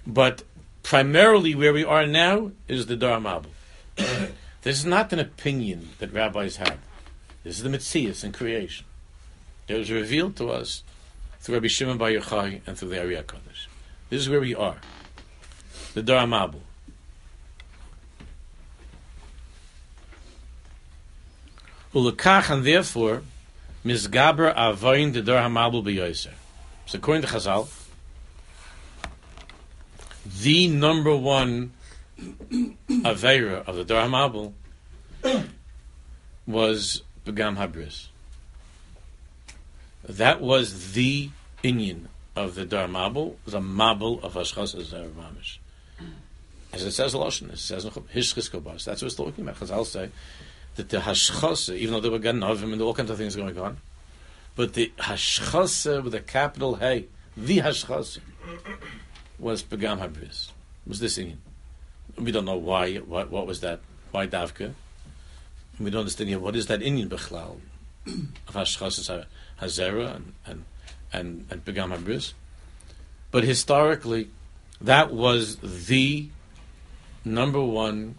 But 0.05 0.43
primarily 0.83 1.55
where 1.55 1.73
we 1.73 1.83
are 1.83 2.05
now 2.05 2.51
is 2.67 2.85
the 2.85 2.95
Dor 2.95 3.17
HaMabel. 3.17 3.47
this 4.61 4.77
is 4.77 4.85
not 4.85 5.11
an 5.11 5.19
opinion 5.19 5.89
that 5.97 6.13
rabbis 6.13 6.57
have. 6.57 6.77
This 7.43 7.57
is 7.57 7.63
the 7.63 7.69
Mitzias 7.69 8.23
in 8.23 8.31
creation. 8.31 8.85
It 9.69 9.77
was 9.77 9.91
revealed 9.91 10.35
to 10.37 10.49
us 10.49 10.83
through 11.39 11.55
Rabbi 11.55 11.67
Shimon 11.67 11.99
Bar 11.99 12.09
Yochai, 12.09 12.61
and 12.65 12.75
through 12.75 12.89
the 12.89 12.99
Ari 12.99 13.15
HaKadosh. 13.15 13.67
This 14.09 14.21
is 14.21 14.27
where 14.27 14.41
we 14.41 14.55
are. 14.55 14.77
The 15.93 16.01
Dar 16.01 16.25
Mabul. 16.25 16.61
Ulekach, 21.93 22.49
and 22.49 22.65
therefore, 22.65 23.21
Mizgaber 23.85 24.53
Avoin 24.55 25.13
the 25.13 25.21
Dar 25.21 25.47
Hamabul 25.47 25.83
B'Yoser. 25.83 26.33
So 26.87 26.97
according 26.97 27.21
to 27.21 27.27
Chazal, 27.27 27.69
the 30.41 30.67
number 30.67 31.15
one 31.15 31.73
Aveira 32.19 33.67
of 33.67 33.75
the 33.75 33.85
Dar 33.85 34.07
Hamabul 34.07 34.53
was 36.45 37.03
Begam 37.23 37.57
Habris. 37.57 38.08
That 40.09 40.41
was 40.41 40.93
the 40.93 41.29
Inyan 41.63 42.05
of 42.35 42.55
the 42.55 42.65
Dar 42.65 42.87
Mabul, 42.87 43.35
the 43.45 43.59
Mabul 43.59 44.23
of 44.23 44.33
Hashchas 44.33 44.73
Mamish. 45.13 45.59
As 46.73 46.83
it 46.83 46.91
says 46.91 47.13
Lashon, 47.13 47.53
it 47.53 47.59
says 47.59 47.85
Hishchis 47.85 48.49
Kobas. 48.49 48.85
That's 48.85 49.03
what 49.03 49.07
it's 49.07 49.15
talking 49.15 49.43
about. 49.43 49.57
Chazal 49.57 49.85
say 49.85 50.09
that 50.77 50.89
the 50.89 50.97
Hashchas, 50.97 51.75
even 51.75 51.93
though 51.93 51.99
there 51.99 52.09
were 52.09 52.17
Ganovim 52.17 52.73
and 52.73 52.81
all 52.81 52.95
kinds 52.95 53.11
of 53.11 53.19
things 53.19 53.35
going 53.35 53.55
on, 53.59 53.77
but 54.55 54.73
the 54.73 54.91
Hashchas 54.97 56.03
with 56.03 56.15
a 56.15 56.21
capital 56.21 56.75
Hey, 56.75 57.05
the 57.37 57.59
Hashchas, 57.59 58.17
was 59.37 59.61
Begam 59.61 59.99
Habris. 59.99 60.49
Was 60.87 60.99
this 60.99 61.19
Inyan. 61.19 61.37
We 62.17 62.31
don't 62.31 62.45
know 62.45 62.57
why, 62.57 62.95
what, 62.95 63.29
what 63.29 63.45
was 63.45 63.61
that, 63.61 63.81
why 64.09 64.25
Davka. 64.25 64.73
We 65.79 65.91
don't 65.91 65.99
understand 65.99 66.31
yet 66.31 66.41
what 66.41 66.55
is 66.55 66.65
that 66.65 66.79
Inyan 66.79 67.09
Bechlal 67.09 67.59
of 68.07 68.55
Hashchas 68.55 69.25
Hazera 69.61 70.15
and, 70.15 70.33
and, 70.45 70.65
and, 71.11 71.45
and 71.49 71.65
Habris. 71.65 72.33
But 73.31 73.43
historically, 73.43 74.29
that 74.81 75.11
was 75.13 75.57
the 75.57 76.29
number 77.25 77.61
one 77.61 78.15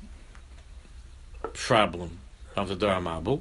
problem 1.53 2.18
of 2.57 2.68
the 2.68 2.76
Dora 2.76 3.00
Mabul. 3.00 3.40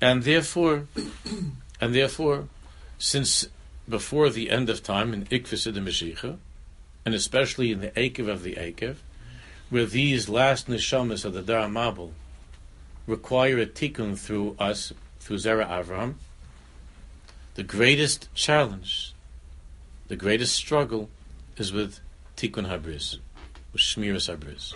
And 0.00 0.22
therefore, 0.22 0.86
and 1.80 1.94
therefore, 1.94 2.48
since 2.98 3.48
before 3.88 4.30
the 4.30 4.50
end 4.50 4.70
of 4.70 4.82
time 4.82 5.12
in 5.12 5.26
Ikvis 5.26 5.64
the 5.64 5.80
Mashiach, 5.80 6.38
and 7.04 7.14
especially 7.14 7.70
in 7.70 7.80
the 7.80 7.90
Akev 7.90 8.28
of 8.28 8.42
the 8.42 8.54
Akev, 8.54 8.96
where 9.68 9.86
these 9.86 10.28
last 10.28 10.68
neshamas 10.68 11.24
of 11.24 11.32
the 11.32 11.42
Dara 11.42 11.66
Mabul 11.66 12.12
require 13.06 13.58
a 13.58 13.66
tikkun 13.66 14.18
through 14.18 14.56
us, 14.58 14.92
through 15.18 15.36
Zera 15.36 15.68
Avraham, 15.68 16.14
the 17.54 17.62
greatest 17.62 18.32
challenge, 18.34 19.14
the 20.08 20.16
greatest 20.16 20.54
struggle 20.54 21.08
is 21.56 21.72
with 21.72 22.00
tikkun 22.36 22.68
habris, 22.68 23.18
with 23.72 23.82
shmiras 23.82 24.34
habris. 24.34 24.74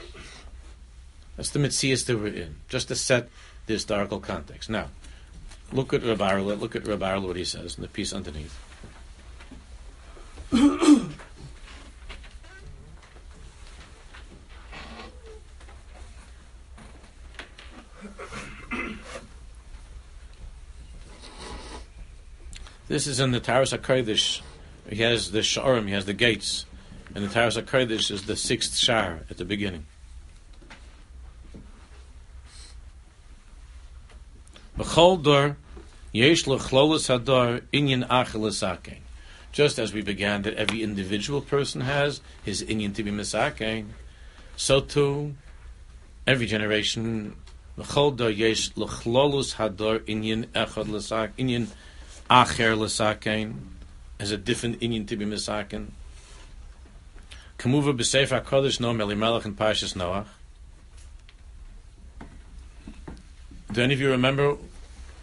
That's 1.36 1.50
the 1.50 1.58
mitzias 1.58 2.06
that 2.06 2.16
we're 2.16 2.28
in, 2.28 2.56
just 2.68 2.88
to 2.88 2.94
set 2.94 3.28
the 3.66 3.74
historical 3.74 4.20
context. 4.20 4.70
Now, 4.70 4.88
look 5.72 5.92
at 5.92 6.04
Rabbi 6.04 6.38
look 6.40 6.76
at 6.76 6.86
Rabbi 6.86 7.16
what 7.16 7.36
he 7.36 7.44
says 7.44 7.76
in 7.76 7.82
the 7.82 7.88
piece 7.88 8.12
underneath. 8.12 8.58
This 22.94 23.08
is 23.08 23.18
in 23.18 23.32
the 23.32 23.40
Taras 23.40 23.72
HaKodesh. 23.72 24.40
He 24.88 25.02
has 25.02 25.32
the 25.32 25.40
Sharim, 25.40 25.88
he 25.88 25.94
has 25.94 26.04
the 26.04 26.12
gates. 26.12 26.64
And 27.12 27.24
the 27.24 27.28
Taras 27.28 27.56
HaKodesh 27.56 28.12
is 28.12 28.22
the 28.22 28.36
sixth 28.36 28.76
Shar 28.76 29.22
at 29.28 29.36
the 29.36 29.44
beginning. 29.44 29.86
Just 34.78 34.98
as 39.80 39.92
we 39.92 40.02
began 40.02 40.42
that 40.42 40.54
every 40.54 40.82
individual 40.84 41.40
person 41.40 41.80
has 41.80 42.20
his 42.44 42.62
inyan 42.62 42.94
to 42.94 43.02
be 43.02 43.10
misakein, 43.10 43.86
so 44.56 44.80
too 44.80 45.34
every 46.28 46.46
generation 46.46 47.34
inyan 50.06 50.46
inyan 51.36 51.66
acher 52.30 52.76
l'sakein 52.76 53.54
as 54.18 54.30
a 54.30 54.36
different 54.36 54.80
inyan 54.80 55.06
to 55.06 55.16
be 55.16 55.24
misakein. 55.24 55.88
Kamuva 57.58 57.96
b'sefer 57.96 58.42
HaKodesh 58.42 58.78
Noam 58.78 59.00
Elimelech 59.00 59.44
and 59.44 59.56
Parshas 59.56 59.94
Noach. 59.94 60.26
Do 63.72 63.82
any 63.82 63.94
of 63.94 64.00
you 64.00 64.10
remember 64.10 64.56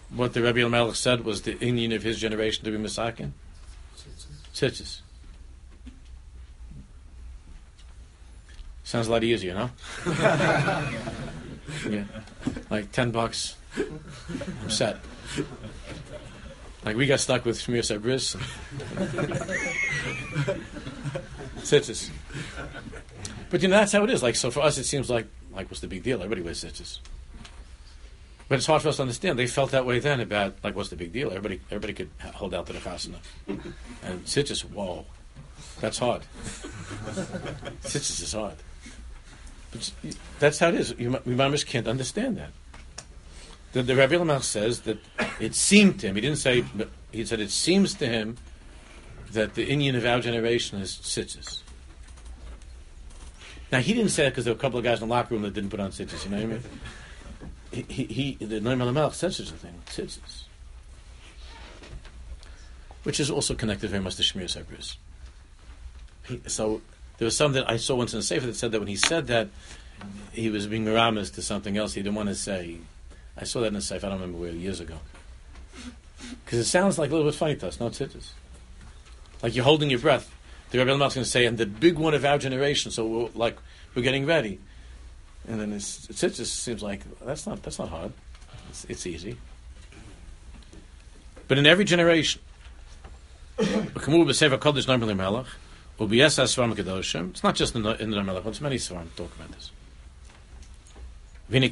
what 0.10 0.34
the 0.34 0.42
Rebbe 0.42 0.60
Elimelech 0.60 0.96
said 0.96 1.24
was 1.24 1.44
the 1.44 1.56
Inyan 1.56 1.96
of 1.96 2.04
his 2.04 2.20
generation 2.20 2.66
to 2.66 2.72
be 2.72 2.78
Misakin? 2.78 3.32
Tzitzis. 4.54 5.00
Sounds 8.84 9.08
a 9.08 9.12
lot 9.12 9.24
easier, 9.24 9.54
no? 9.54 9.70
yeah. 11.90 12.04
Like 12.70 12.92
10 12.92 13.12
bucks. 13.12 13.56
I'm 13.78 14.70
set. 14.70 14.98
Like 16.84 16.96
we 16.96 17.06
got 17.06 17.20
stuck 17.20 17.46
with 17.46 17.60
Shmir 17.60 17.82
Sabris. 17.82 18.36
Tzitzis. 21.60 22.10
But 23.50 23.62
you 23.62 23.67
know, 23.67 23.76
that's 23.76 23.91
how 23.91 24.04
it 24.04 24.10
is. 24.10 24.24
Like, 24.24 24.36
so 24.36 24.50
for 24.50 24.62
us, 24.62 24.78
it 24.78 24.86
seems 24.86 25.10
like, 25.10 25.28
like, 25.52 25.70
what's 25.70 25.82
the 25.82 25.88
big 25.88 26.04
deal? 26.04 26.17
Everybody 26.17 26.41
wears 26.41 26.63
tzitzis. 26.63 27.00
But 28.52 28.58
it's 28.58 28.65
hard 28.65 28.82
for 28.82 28.89
us 28.89 28.98
to 28.98 29.04
understand. 29.04 29.39
They 29.39 29.48
felt 29.48 29.72
that 29.72 29.86
way 29.86 30.00
then 30.00 30.20
about 30.20 30.56
like 30.62 30.76
what's 30.76 30.89
the 30.89 30.98
big 30.98 31.13
deal? 31.13 31.30
Everybody 31.30 31.62
everybody 31.70 31.94
could 31.94 32.10
hold 32.34 32.54
out 32.54 32.67
to 32.67 32.74
the 32.74 32.80
chasana. 32.80 33.15
And 33.48 34.26
Sitchis, 34.26 34.62
whoa, 34.62 35.06
that's 35.80 36.00
hard. 36.00 36.24
Sitchis 37.84 38.22
is 38.22 38.34
hard. 38.34 38.56
But 39.72 39.94
that's 40.39 40.60
how 40.60 40.67
it 40.67 40.76
is. 40.76 40.94
You, 40.98 41.12
mamish 41.12 41.65
can't 41.65 41.88
understand 41.88 42.36
that. 42.39 42.52
The, 43.74 43.84
the 43.84 43.96
Rebbe 43.96 44.16
Elimelech 44.16 44.44
says 44.44 44.82
that 44.82 45.00
it 45.40 45.56
seemed 45.56 46.00
to 46.02 46.08
him. 46.08 46.16
He 46.16 46.22
didn't 46.22 46.40
say, 46.40 46.62
but 46.76 46.90
he 47.12 47.26
said 47.26 47.40
it 47.40 47.52
seems 47.52 47.94
to 47.96 48.08
him 48.08 48.38
that 49.32 49.56
the 49.56 49.66
Inyan 49.66 49.96
of 49.96 50.06
our 50.06 50.20
generation 50.20 50.82
is 50.82 50.92
Sitchis. 50.92 51.62
Now 53.72 53.80
he 53.80 53.94
didn't 53.94 54.12
say 54.12 54.24
that 54.24 54.32
because 54.32 54.44
there 54.46 54.54
were 54.54 54.60
a 54.60 54.62
couple 54.62 54.78
of 54.78 54.84
guys 54.84 55.02
in 55.02 55.08
the 55.08 55.14
locker 55.14 55.34
room 55.34 55.44
that 55.44 55.54
didn't 55.54 55.70
put 55.70 55.80
on 55.80 55.92
Sitchis. 55.92 56.26
You 56.26 56.32
know 56.32 56.38
what 56.38 56.44
I 56.44 56.48
mean? 56.48 56.64
he, 57.72 57.84
he, 57.84 58.46
the 58.46 58.60
Noam 58.60 58.94
Melech 58.94 59.14
said 59.14 59.34
such 59.34 59.50
a 59.50 59.54
thing, 59.54 59.82
tzitzis, 59.88 60.44
which 63.04 63.20
is 63.20 63.32
also 63.32 63.56
connected 63.56 63.90
very 63.90 64.04
much 64.04 64.16
to 64.18 64.24
Shmir 64.24 64.44
Sabris. 64.44 64.98
So 66.50 66.82
there 67.18 67.26
was 67.26 67.36
something 67.36 67.64
I 67.64 67.78
saw 67.78 67.96
once 67.96 68.14
in 68.14 68.20
a 68.20 68.24
sefer 68.24 68.46
that 68.46 68.56
said 68.56 68.72
that 68.74 68.80
when 68.80 68.88
he 68.88 68.96
said 68.96 69.28
that, 69.28 69.50
he 70.34 70.50
was 70.50 70.68
being 70.68 70.84
miramis 70.84 71.30
to 71.32 71.42
something 71.42 71.78
else 71.78 71.94
he 71.94 72.02
didn't 72.02 72.16
want 72.16 72.30
to 72.30 72.36
say. 72.36 72.80
I 73.38 73.44
saw 73.44 73.62
that 73.62 73.67
in 73.67 73.76
a 73.76 73.82
safe. 73.82 74.04
I 74.04 74.10
don't 74.10 74.20
remember 74.20 74.39
where, 74.39 74.52
years 74.52 74.80
ago. 74.80 74.96
Because 76.46 76.60
it 76.60 76.65
sounds 76.65 76.98
like 77.00 77.10
a 77.10 77.13
little 77.13 77.30
bit 77.30 77.38
funny 77.38 77.56
to 77.56 77.67
us, 77.67 77.80
no 77.80 77.89
tzitzis. 77.89 78.30
Like 79.41 79.56
you're 79.56 79.66
holding 79.66 79.89
your 79.89 79.99
breath. 79.99 80.34
The 80.72 80.78
Rebbe 80.78 80.91
is 80.91 80.99
going 80.99 81.10
to 81.10 81.26
say, 81.26 81.45
and 81.45 81.58
the 81.58 81.66
big 81.66 81.97
one 81.97 82.14
of 82.14 82.24
our 82.24 82.38
generation, 82.38 82.91
so 82.91 83.06
we're, 83.06 83.30
like 83.34 83.58
we're 83.95 84.03
getting 84.03 84.26
ready. 84.26 84.60
And 85.47 85.60
then 85.60 85.74
it's, 85.74 86.10
it 86.10 86.34
just 86.34 86.60
seems 86.60 86.84
like 86.84 87.01
that's 87.20 87.47
not 87.47 87.64
that's 87.64 87.80
not 87.80 87.89
hard. 87.89 88.14
It's, 88.70 88.86
it's 88.86 89.08
easy. 89.08 89.38
But 91.47 91.58
in 91.58 91.66
every 91.66 91.84
generation, 91.84 92.41
it's 97.32 97.43
not 97.43 97.56
just 97.56 97.76
in 97.76 97.84
the, 97.84 98.01
in 98.01 98.12
the 98.12 98.24
Melech, 98.24 98.45
it's 98.45 98.62
many 98.62 98.78
Svarim 98.78 99.14
talk 99.16 99.36
about 99.36 99.51
this. 99.51 99.72
It's 101.54 101.66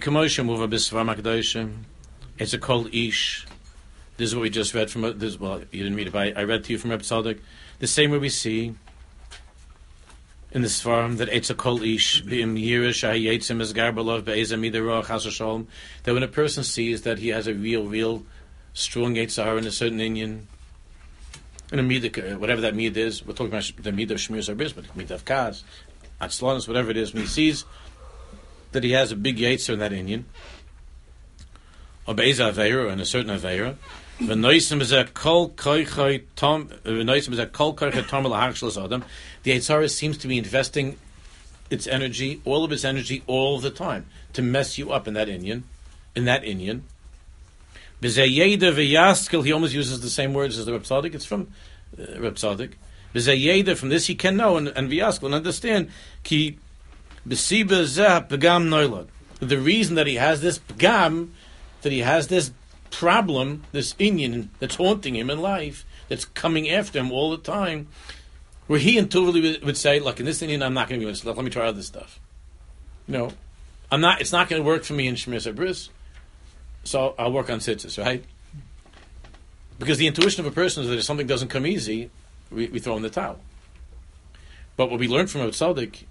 a 2.53 2.57
called 2.57 2.93
Ish. 2.93 3.47
This 4.17 4.27
is 4.27 4.36
what 4.36 4.41
we 4.41 4.49
just 4.49 4.73
read 4.73 4.91
from. 4.91 5.05
Uh, 5.05 5.11
this, 5.13 5.39
well, 5.39 5.61
you 5.71 5.84
didn't 5.84 5.95
read 5.95 6.07
it, 6.07 6.11
but 6.11 6.38
I, 6.38 6.41
I 6.41 6.43
read 6.43 6.65
to 6.65 6.73
you 6.73 6.77
from 6.77 6.91
Reb. 6.91 7.01
The 7.01 7.88
same 7.88 8.11
way 8.11 8.17
we 8.17 8.27
see 8.27 8.75
in 10.51 10.63
this 10.63 10.82
form 10.82 11.15
that 11.15 11.30
it's 11.30 11.49
a 11.49 11.55
kol 11.55 11.82
ish 11.82 12.25
b'im 12.25 12.61
yirish 12.61 13.03
garbalov 13.73 14.25
that 16.03 16.13
when 16.13 16.23
a 16.23 16.27
person 16.27 16.63
sees 16.65 17.03
that 17.03 17.19
he 17.19 17.30
has 17.30 17.47
a 17.47 17.53
real, 17.53 17.86
real 17.86 18.25
strong 18.73 19.15
Yitzhar 19.15 19.57
in 19.57 19.65
a 19.65 19.71
certain 19.71 19.99
Inyan, 19.99 20.41
in 21.71 21.80
a 21.80 21.84
midah, 21.84 22.34
uh, 22.34 22.38
whatever 22.38 22.59
that 22.59 22.73
midah 22.73 22.97
is, 22.97 23.25
we're 23.25 23.32
talking 23.32 23.53
about 23.53 23.71
the 23.82 23.91
midah 23.91 24.11
of 24.11 24.17
shmir 24.17 24.39
sarbis, 24.39 24.75
but 24.75 24.84
midah 24.97 25.11
of 25.11 25.23
kaz, 25.23 25.63
atzlonis, 26.19 26.67
whatever 26.67 26.91
it 26.91 26.97
is, 26.97 27.13
when 27.13 27.23
he 27.23 27.30
sees 27.30 27.63
that 28.72 28.84
he 28.84 28.91
has 28.91 29.11
a 29.11 29.15
big 29.15 29.38
Yitzhar 29.38 29.74
in 29.74 29.80
that 29.80 29.91
Inyan, 29.91 30.24
or 32.07 32.13
be'ez 32.13 32.39
aveira, 32.39 32.91
in 32.91 32.99
a 32.99 33.05
certain 33.05 33.36
aveira. 33.36 33.76
The 34.20 34.36
Eitzara 39.51 39.89
seems 39.89 40.17
to 40.17 40.28
be 40.28 40.38
investing 40.38 40.97
its 41.70 41.88
energy, 41.88 42.41
all 42.43 42.65
of 42.65 42.72
its 42.74 42.84
energy, 42.84 43.24
all 43.28 43.59
the 43.59 43.70
time 43.70 44.07
to 44.34 44.41
mess 44.41 44.78
you 44.78 44.91
up 44.91 45.07
in 45.07 45.13
that 45.13 45.30
Inyan, 45.30 45.63
in 46.15 46.26
that 46.26 46.43
Inyan. 46.43 46.82
He 48.01 49.53
almost 49.53 49.74
uses 49.74 50.01
the 50.01 50.09
same 50.09 50.34
words 50.34 50.57
as 50.57 50.65
the 50.65 50.74
Reb 50.74 50.86
It's 51.13 51.26
from 51.26 51.47
uh, 51.97 52.20
Reb 52.20 52.36
Tzaddik. 52.36 52.74
From 53.78 53.89
this 53.89 54.07
he 54.07 54.15
can 54.15 54.38
know 54.38 54.57
and, 54.57 54.67
and 54.70 54.89
v'yaskel 54.89 55.26
and 55.26 55.36
understand. 55.36 55.89
Ki 56.24 56.57
The 57.26 59.07
reason 59.57 59.95
that 59.95 60.07
he 60.07 60.15
has 60.15 60.41
this 60.41 60.59
pagam, 60.59 61.30
that 61.82 61.91
he 61.91 61.99
has 61.99 62.28
this 62.28 62.51
problem, 62.91 63.63
this 63.72 63.93
Inyan 63.95 64.49
that's 64.59 64.76
haunting 64.76 65.15
him 65.15 65.30
in 65.30 65.39
life, 65.39 65.86
that's 66.07 66.26
coming 66.26 66.70
after 66.70 66.99
him 66.99 67.11
all 67.11 67.32
the 67.32 67.38
time, 67.38 67.88
where 68.67 68.80
he 68.80 68.97
intuitively 68.97 69.59
would 69.63 69.78
say, 69.78 69.99
"Look, 69.99 70.20
in 70.20 70.26
this 70.26 70.41
Inyan, 70.41 70.63
I'm 70.63 70.74
not 70.74 70.89
going 70.89 70.99
to 70.99 70.99
be 70.99 71.05
doing 71.05 71.13
this 71.13 71.22
stuff. 71.22 71.36
let 71.36 71.45
me 71.45 71.51
try 71.51 71.67
other 71.67 71.84
stuff." 71.84 72.20
You 73.07 73.13
know, 73.13 73.32
I'm 73.91 74.01
not. 74.01 74.22
It's 74.22 74.32
not 74.32 74.49
going 74.49 74.61
to 74.61 74.65
work 74.65 74.84
for 74.84 74.93
me 74.93 75.07
in 75.07 75.15
Shemir 75.15 75.41
Sabris, 75.41 75.89
so 76.84 77.15
I'll 77.17 77.32
work 77.32 77.49
on 77.49 77.59
Tzitzis, 77.59 78.03
right? 78.03 78.24
Because 79.80 79.97
the 79.97 80.07
intuition 80.07 80.45
of 80.45 80.51
a 80.51 80.53
person 80.53 80.84
is 80.84 80.89
that 80.89 80.97
if 80.97 81.03
something 81.03 81.28
doesn't 81.28 81.47
come 81.47 81.65
easy, 81.65 82.11
we, 82.51 82.67
we 82.67 82.80
throw 82.80 82.97
in 82.97 83.01
the 83.01 83.09
towel. 83.09 83.39
But 84.76 84.91
what 84.91 84.99
we 84.99 85.07
learned 85.07 85.30
from 85.30 85.41
Tzaddik, 85.41 86.03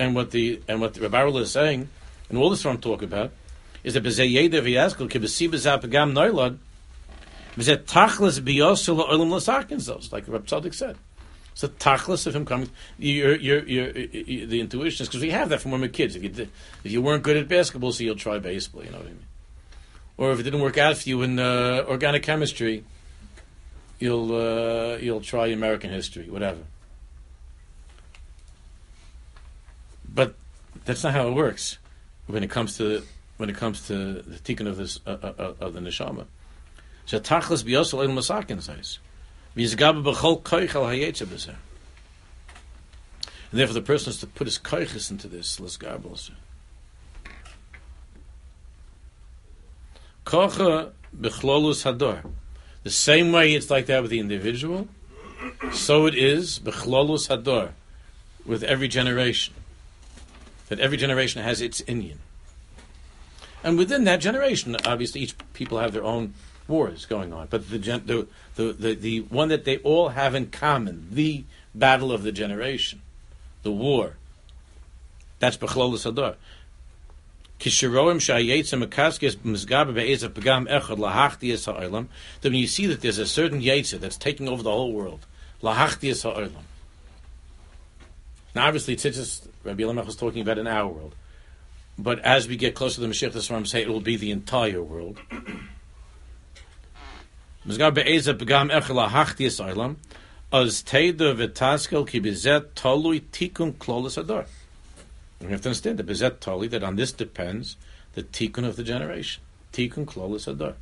and 0.00 0.14
what 0.14 0.30
the 0.30 0.60
and 0.66 0.80
what 0.80 0.94
the 0.94 1.02
Rabbi 1.02 1.26
is 1.38 1.52
saying, 1.52 1.88
and 2.30 2.38
all 2.38 2.48
this 2.48 2.62
from 2.62 2.78
talk 2.78 3.02
about, 3.02 3.32
is 3.84 3.94
that 3.94 4.02
b'zeh 4.02 4.32
yeder 4.34 4.62
v'yaskel 4.62 5.08
kibesi 5.10 5.48
b'zeh 5.48 5.80
pagam 5.80 6.14
noilad 6.14 6.56
b'zeh 7.54 7.76
tachlis 7.84 8.40
biyosul 8.40 9.06
olam 9.06 9.30
l'sakin 9.30 9.78
like 10.10 10.26
Reb 10.26 10.46
Tzaddik 10.46 10.74
said. 10.74 10.96
So 11.52 11.68
tachlis 11.68 12.26
of 12.26 12.34
him 12.34 12.46
coming, 12.46 12.70
the 12.98 14.60
intuition 14.60 15.02
is 15.02 15.08
because 15.08 15.20
we 15.20 15.30
have 15.30 15.50
that 15.50 15.60
from 15.60 15.72
when 15.72 15.82
we 15.82 15.88
were 15.88 15.92
kids. 15.92 16.16
If 16.16 16.22
you 16.24 16.48
if 16.82 16.90
you 16.90 17.02
weren't 17.02 17.22
good 17.22 17.36
at 17.36 17.46
basketball, 17.46 17.92
so 17.92 18.02
you'll 18.02 18.16
try 18.16 18.38
baseball. 18.38 18.82
You 18.82 18.90
know 18.92 18.98
what 18.98 19.06
I 19.06 19.10
mean? 19.10 19.24
Or 20.16 20.32
if 20.32 20.40
it 20.40 20.44
didn't 20.44 20.62
work 20.62 20.78
out 20.78 20.96
for 20.96 21.08
you 21.08 21.20
in 21.20 21.38
uh, 21.38 21.84
organic 21.86 22.22
chemistry, 22.22 22.84
you'll 23.98 24.34
uh, 24.34 24.96
you'll 24.96 25.20
try 25.20 25.48
American 25.48 25.90
history, 25.90 26.30
whatever. 26.30 26.60
But 30.12 30.34
that's 30.84 31.04
not 31.04 31.12
how 31.12 31.28
it 31.28 31.32
works 31.32 31.78
when 32.26 32.42
it 32.42 32.50
comes 32.50 32.76
to 32.78 33.02
when 33.36 33.48
it 33.48 33.56
comes 33.56 33.86
to 33.86 34.22
the 34.22 34.38
tikkun 34.38 34.66
of 34.66 34.76
this 34.76 35.00
uh, 35.06 35.16
uh, 35.22 35.32
uh 35.38 35.54
of 35.60 35.74
the 35.74 35.80
neshama. 35.80 36.26
So 37.06 37.18
tachlis 37.18 37.64
biyosel 37.64 38.04
el 38.04 38.14
masakin 38.14 38.62
says, 38.62 38.98
v'yizgabe 39.56 40.02
b'chol 40.04 40.42
koichel 40.42 40.68
hayetze 40.68 41.26
b'zer. 41.26 41.56
And 43.50 43.58
therefore, 43.58 43.74
the 43.74 43.82
person 43.82 44.06
has 44.06 44.18
to 44.18 44.26
put 44.26 44.46
his 44.46 44.58
koiches 44.58 45.10
into 45.10 45.26
this 45.26 45.58
l'sgarbel. 45.58 46.30
Kocha 50.24 50.92
b'chlolus 51.18 51.82
hador. 51.84 52.30
The 52.84 52.90
same 52.90 53.32
way 53.32 53.54
it's 53.54 53.70
like 53.70 53.86
that 53.86 54.02
with 54.02 54.10
the 54.10 54.20
individual, 54.20 54.88
so 55.72 56.06
it 56.06 56.14
is 56.14 56.58
b'chlolus 56.60 57.28
hador 57.28 57.70
with 58.46 58.62
every 58.62 58.88
generation. 58.88 59.54
That 60.70 60.80
every 60.80 60.96
generation 60.96 61.42
has 61.42 61.60
its 61.60 61.82
Inyan. 61.82 62.16
And 63.62 63.76
within 63.76 64.04
that 64.04 64.22
generation, 64.22 64.74
obviously, 64.86 65.20
each 65.20 65.34
people 65.52 65.78
have 65.78 65.92
their 65.92 66.04
own 66.04 66.32
wars 66.66 67.04
going 67.04 67.34
on. 67.34 67.48
But 67.50 67.68
the, 67.68 67.76
the, 67.78 68.26
the, 68.54 68.72
the, 68.72 68.94
the 68.94 69.20
one 69.20 69.48
that 69.48 69.66
they 69.66 69.76
all 69.78 70.10
have 70.10 70.34
in 70.34 70.46
common, 70.46 71.08
the 71.10 71.44
battle 71.74 72.12
of 72.12 72.22
the 72.22 72.32
generation, 72.32 73.02
the 73.62 73.72
war, 73.72 74.16
that's 75.38 75.58
Bechlol 75.58 75.92
Sador. 75.94 76.36
Then 82.40 82.52
when 82.52 82.54
you 82.54 82.66
see 82.66 82.86
that 82.86 83.02
there's 83.02 83.18
a 83.18 83.26
certain 83.26 83.60
Yetzer 83.60 84.00
that's 84.00 84.16
taking 84.16 84.48
over 84.48 84.62
the 84.62 84.70
whole 84.70 84.94
world, 84.94 85.26
Now 85.62 85.90
obviously, 88.66 88.94
it's 88.94 89.02
just 89.02 89.49
Rebbe 89.64 89.82
Elimelech 89.82 90.06
was 90.06 90.16
talking 90.16 90.42
about 90.42 90.58
in 90.58 90.66
our 90.66 90.88
world. 90.88 91.14
But 91.98 92.18
as 92.20 92.48
we 92.48 92.56
get 92.56 92.74
closer 92.74 92.96
to 92.96 93.00
the 93.02 93.08
Mashiach, 93.08 93.32
the 93.32 93.40
Svarim 93.40 93.66
say 93.66 93.82
it 93.82 93.88
will 93.88 94.00
be 94.00 94.16
the 94.16 94.30
entire 94.30 94.82
world. 94.82 95.20
As 97.68 97.78
tolui. 102.74 103.22
We 105.40 105.50
have 105.50 105.62
to 105.62 105.68
understand 105.68 105.98
that 105.98 106.06
bizet 106.06 106.40
toli, 106.40 106.68
that 106.68 106.82
on 106.82 106.96
this 106.96 107.12
depends 107.12 107.76
the 108.14 108.22
tikkun 108.22 108.66
of 108.66 108.76
the 108.76 108.82
generation. 108.82 109.42
Tikkun 109.72 110.04
klolis 110.06 110.48
ador. 110.48 110.74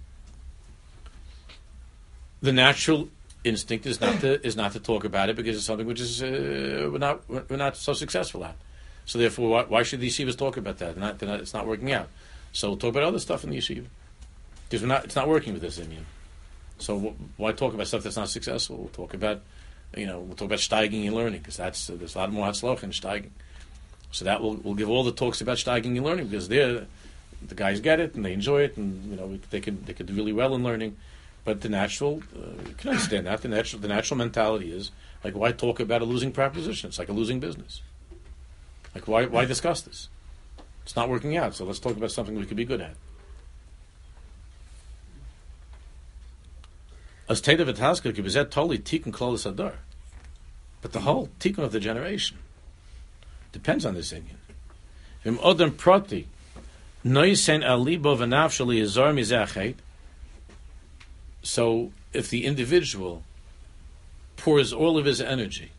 The 2.41 2.53
natural 2.53 3.09
instinct 3.45 3.87
is 3.87 4.01
not 4.01 4.21
to 4.21 4.45
is 4.47 4.57
not 4.57 4.73
to 4.73 4.81
talk 4.81 5.05
about 5.05 5.29
it 5.29 5.37
because 5.37 5.57
it's 5.57 5.67
something 5.67 5.87
which 5.87 6.01
is 6.01 6.23
uh, 6.23 6.89
we're 6.91 6.99
not 6.99 7.29
we're 7.29 7.57
not 7.57 7.77
so 7.77 7.93
successful 7.93 8.45
at. 8.45 8.57
So 9.09 9.19
therefore, 9.19 9.49
why, 9.49 9.63
why 9.65 9.83
should 9.85 10.01
the 10.01 10.09
yeshivas 10.09 10.37
talk 10.37 10.59
about 10.59 10.77
that? 10.79 10.99
Not, 10.99 11.23
not, 11.23 11.41
it's 11.41 11.55
not 11.55 11.67
working 11.67 11.93
out. 11.93 12.11
So 12.53 12.69
we'll 12.69 12.77
talk 12.77 12.91
about 12.91 13.05
other 13.05 13.19
stuff 13.19 13.43
in 13.43 13.49
the 13.49 13.57
yeshiva 13.57 13.87
because 14.69 14.87
not. 14.87 15.07
It's 15.07 15.17
not 15.17 15.27
working 15.27 15.55
with 15.55 15.63
this 15.63 15.79
Inyan. 15.79 16.05
So 16.77 17.15
why 17.39 17.53
talk 17.53 17.73
about 17.73 17.87
stuff 17.87 18.03
that's 18.03 18.19
not 18.19 18.29
successful? 18.29 18.77
We'll 18.77 18.89
talk 18.89 19.15
about, 19.15 19.41
you 19.97 20.05
know, 20.05 20.21
we'll 20.21 20.37
talk 20.37 20.45
about 20.45 20.59
steiging 20.59 21.07
and 21.07 21.15
learning 21.15 21.39
because 21.39 21.57
that's 21.57 21.89
uh, 21.89 21.97
there's 21.97 22.17
a 22.17 22.19
lot 22.19 22.31
more 22.31 22.47
hatzloch 22.47 22.83
in 22.83 22.91
steiging. 22.91 23.31
So 24.13 24.27
that 24.27 24.43
will 24.43 24.57
will 24.57 24.75
give 24.75 24.91
all 24.91 25.05
the 25.05 25.13
talks 25.13 25.41
about 25.41 25.57
steiging 25.57 25.97
and 25.97 26.05
learning 26.05 26.27
because 26.27 26.49
they're 26.49 26.87
the 27.41 27.55
guys 27.55 27.81
get 27.81 28.01
it 28.01 28.15
and 28.15 28.27
they 28.27 28.35
enjoy 28.35 28.61
it 28.61 28.77
and 28.77 29.11
you 29.11 29.17
know 29.17 29.39
they 29.49 29.61
can 29.61 29.83
they 29.87 29.95
can 29.95 30.05
do 30.05 30.13
really 30.13 30.35
well 30.35 30.55
in 30.55 30.63
learning. 30.63 30.99
But 31.47 31.63
the 31.63 31.71
natural, 31.71 32.23
uh, 32.37 32.63
can 32.77 32.91
understand 32.91 33.27
that 33.27 33.41
the 33.41 33.49
natural 33.49 33.81
the 33.81 33.89
natural 33.89 34.19
mentality 34.19 34.71
is 34.71 34.91
like 35.25 35.35
why 35.35 35.53
talk 35.53 35.81
about 35.81 36.03
a 36.03 36.05
losing 36.05 36.31
proposition? 36.31 36.89
It's 36.89 36.99
like 36.99 37.09
a 37.09 37.15
losing 37.15 37.41
business. 37.41 37.81
Like, 38.99 39.07
why, 39.07 39.27
why 39.27 39.45
discuss 39.45 39.83
this? 39.83 40.09
It's 40.83 40.97
not 40.97 41.09
working 41.09 41.37
out, 41.37 41.55
so 41.55 41.65
let's 41.65 41.79
talk 41.79 41.97
about 41.97 42.11
something 42.11 42.37
we 42.37 42.47
could 42.47 42.57
be 42.57 42.65
good 42.65 42.81
at. 42.81 42.95
As 47.29 47.41
Teda 47.41 47.65
Vitaska 47.65 48.13
Kibizet 48.13 48.51
totally 48.51 48.79
Tikkun 48.79 49.13
Klolis 49.13 49.47
Adar. 49.47 49.75
But 50.83 50.93
the 50.93 51.01
whole 51.01 51.29
Tikkun 51.39 51.59
of 51.59 51.71
the 51.71 51.79
generation 51.79 52.39
depends 53.53 53.87
on 53.87 53.95
this 53.95 54.13
Inyan. 54.13 54.39
Vim 55.23 55.37
Odem 55.39 55.77
Proti, 55.77 56.27
Noisen 57.05 57.63
Alibo 57.63 58.17
Vanavshali 58.17 58.83
Azar 58.83 59.13
Mizachet. 59.13 59.77
So 61.43 61.93
if 62.13 62.31
the 62.31 62.47
individual 62.47 63.23
pours 64.37 64.73
all 64.73 64.99
of 64.99 65.05
his 65.05 65.21
energy 65.21 65.71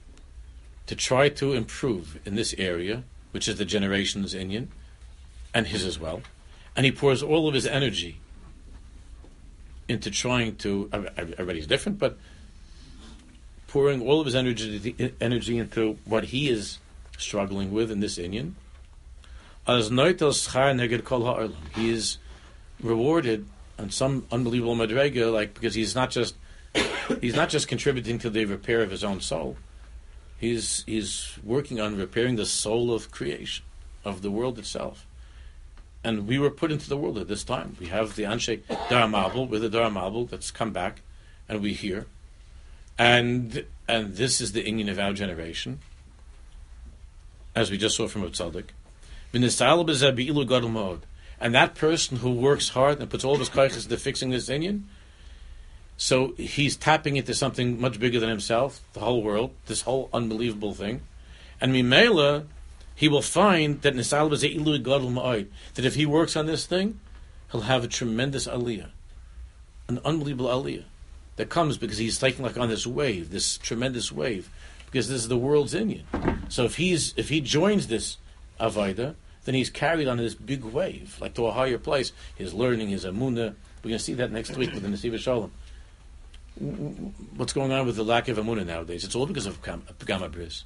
to 0.89 0.95
try 0.95 1.29
to 1.29 1.53
improve 1.53 2.19
in 2.25 2.33
this 2.33 2.55
area, 2.57 3.03
which 3.29 3.47
is 3.47 3.59
the 3.59 3.63
generation's 3.63 4.33
Inyan, 4.33 4.69
and 5.53 5.67
his 5.67 5.85
as 5.85 5.99
well. 5.99 6.23
And 6.75 6.83
he 6.83 6.91
pours 6.91 7.21
all 7.21 7.47
of 7.47 7.53
his 7.53 7.67
energy 7.67 8.17
into 9.87 10.09
trying 10.09 10.55
to. 10.55 10.89
Everybody's 11.15 11.67
different, 11.67 11.99
but 11.99 12.17
pouring 13.67 14.01
all 14.01 14.19
of 14.19 14.25
his 14.25 14.33
energy 14.33 15.13
energy 15.21 15.59
into 15.59 15.99
what 16.05 16.23
he 16.23 16.49
is 16.49 16.79
struggling 17.19 17.71
with 17.71 17.91
in 17.91 17.99
this 17.99 18.17
Inyan. 18.17 18.53
As 19.67 19.91
he 21.75 21.89
is 21.91 22.17
rewarded 22.81 23.45
on 23.77 23.91
some 23.91 24.25
unbelievable 24.31 24.75
madrega, 24.75 25.31
like 25.31 25.53
because 25.53 25.75
he's 25.75 25.93
not 25.93 26.09
just 26.09 26.33
he's 27.21 27.35
not 27.35 27.49
just 27.49 27.67
contributing 27.67 28.17
to 28.17 28.31
the 28.31 28.45
repair 28.45 28.81
of 28.81 28.89
his 28.89 29.03
own 29.03 29.21
soul 29.21 29.55
He's, 30.39 30.83
he's 30.85 31.37
working 31.43 31.79
on 31.81 31.97
repairing 31.97 32.37
the 32.37 32.45
soul 32.45 32.93
of 32.93 33.11
creation, 33.11 33.65
of 34.05 34.21
the 34.21 34.31
world 34.31 34.57
itself. 34.57 35.05
And 36.03 36.27
we 36.27 36.39
were 36.39 36.49
put 36.49 36.71
into 36.71 36.87
the 36.87 36.95
world 36.95 37.17
at 37.17 37.27
this 37.27 37.43
time. 37.43 37.75
We 37.79 37.87
have 37.87 38.15
the 38.15 38.23
Anshe 38.23 38.61
Dharamabel, 38.63 39.49
with 39.49 39.61
the 39.61 39.69
Dharamabel 39.69 40.29
that's 40.29 40.49
come 40.49 40.71
back, 40.71 41.01
and 41.49 41.61
we 41.61 41.73
hear. 41.73 42.07
And 42.97 43.65
and 43.87 44.15
this 44.15 44.39
is 44.39 44.51
the 44.53 44.63
Inyan 44.63 44.89
of 44.89 44.99
our 44.99 45.13
generation, 45.13 45.79
as 47.55 47.71
we 47.71 47.77
just 47.77 47.95
saw 47.95 48.07
from 48.07 48.23
Utzadik. 48.23 48.69
And 51.41 51.55
that 51.55 51.75
person 51.75 52.17
who 52.17 52.31
works 52.31 52.69
hard 52.69 52.99
and 52.99 53.09
puts 53.09 53.23
all 53.23 53.33
of 53.33 53.39
his 53.39 53.49
kaiches 53.49 53.85
into 53.85 53.97
fixing 53.97 54.29
this 54.29 54.49
Inyan, 54.49 54.83
so 56.01 56.33
he's 56.37 56.77
tapping 56.77 57.17
into 57.17 57.33
something 57.33 57.79
much 57.79 57.99
bigger 57.99 58.21
than 58.21 58.29
himself, 58.29 58.79
the 58.93 59.01
whole 59.01 59.21
world, 59.21 59.51
this 59.65 59.81
whole 59.81 60.09
unbelievable 60.13 60.73
thing. 60.73 61.01
And 61.59 61.73
Mimela, 61.73 62.45
he 62.95 63.09
will 63.09 63.21
find 63.21 63.81
that 63.81 63.95
that 63.95 65.85
if 65.85 65.95
he 65.95 66.05
works 66.05 66.37
on 66.37 66.45
this 66.45 66.65
thing, 66.65 67.01
he'll 67.51 67.61
have 67.61 67.83
a 67.83 67.89
tremendous 67.89 68.47
aliyah. 68.47 68.91
an 69.89 69.99
unbelievable 70.05 70.47
aliyah 70.47 70.85
that 71.35 71.49
comes 71.49 71.77
because 71.77 71.97
he's 71.97 72.17
taking 72.17 72.45
like 72.45 72.57
on 72.57 72.69
this 72.69 72.87
wave, 72.87 73.29
this 73.29 73.57
tremendous 73.57 74.09
wave, 74.09 74.49
because 74.85 75.09
this 75.09 75.23
is 75.23 75.27
the 75.27 75.37
world's 75.37 75.73
Inyan. 75.73 76.03
So 76.47 76.63
if 76.63 76.77
he's 76.77 77.13
if 77.17 77.27
he 77.27 77.41
joins 77.41 77.87
this 77.87 78.15
avodah, 78.57 79.15
then 79.43 79.53
he's 79.53 79.69
carried 79.69 80.07
on 80.07 80.15
this 80.15 80.33
big 80.33 80.63
wave, 80.63 81.17
like 81.19 81.33
to 81.33 81.47
a 81.47 81.51
higher 81.51 81.77
place. 81.77 82.13
His 82.35 82.53
learning, 82.53 82.87
his 82.87 83.03
amuna. 83.03 83.55
We're 83.83 83.89
going 83.89 83.97
to 83.97 83.99
see 83.99 84.13
that 84.13 84.31
next 84.31 84.55
week 84.55 84.73
with 84.73 84.83
the 84.83 84.89
Nesivos 84.89 85.19
Shalom. 85.19 85.51
What's 86.59 87.53
going 87.53 87.71
on 87.71 87.85
with 87.85 87.95
the 87.95 88.03
lack 88.03 88.27
of 88.27 88.37
amuna 88.37 88.65
nowadays? 88.65 89.05
It's 89.05 89.15
all 89.15 89.25
because 89.25 89.45
of 89.45 89.61
Pagam 89.61 89.81
Habris. 89.87 90.63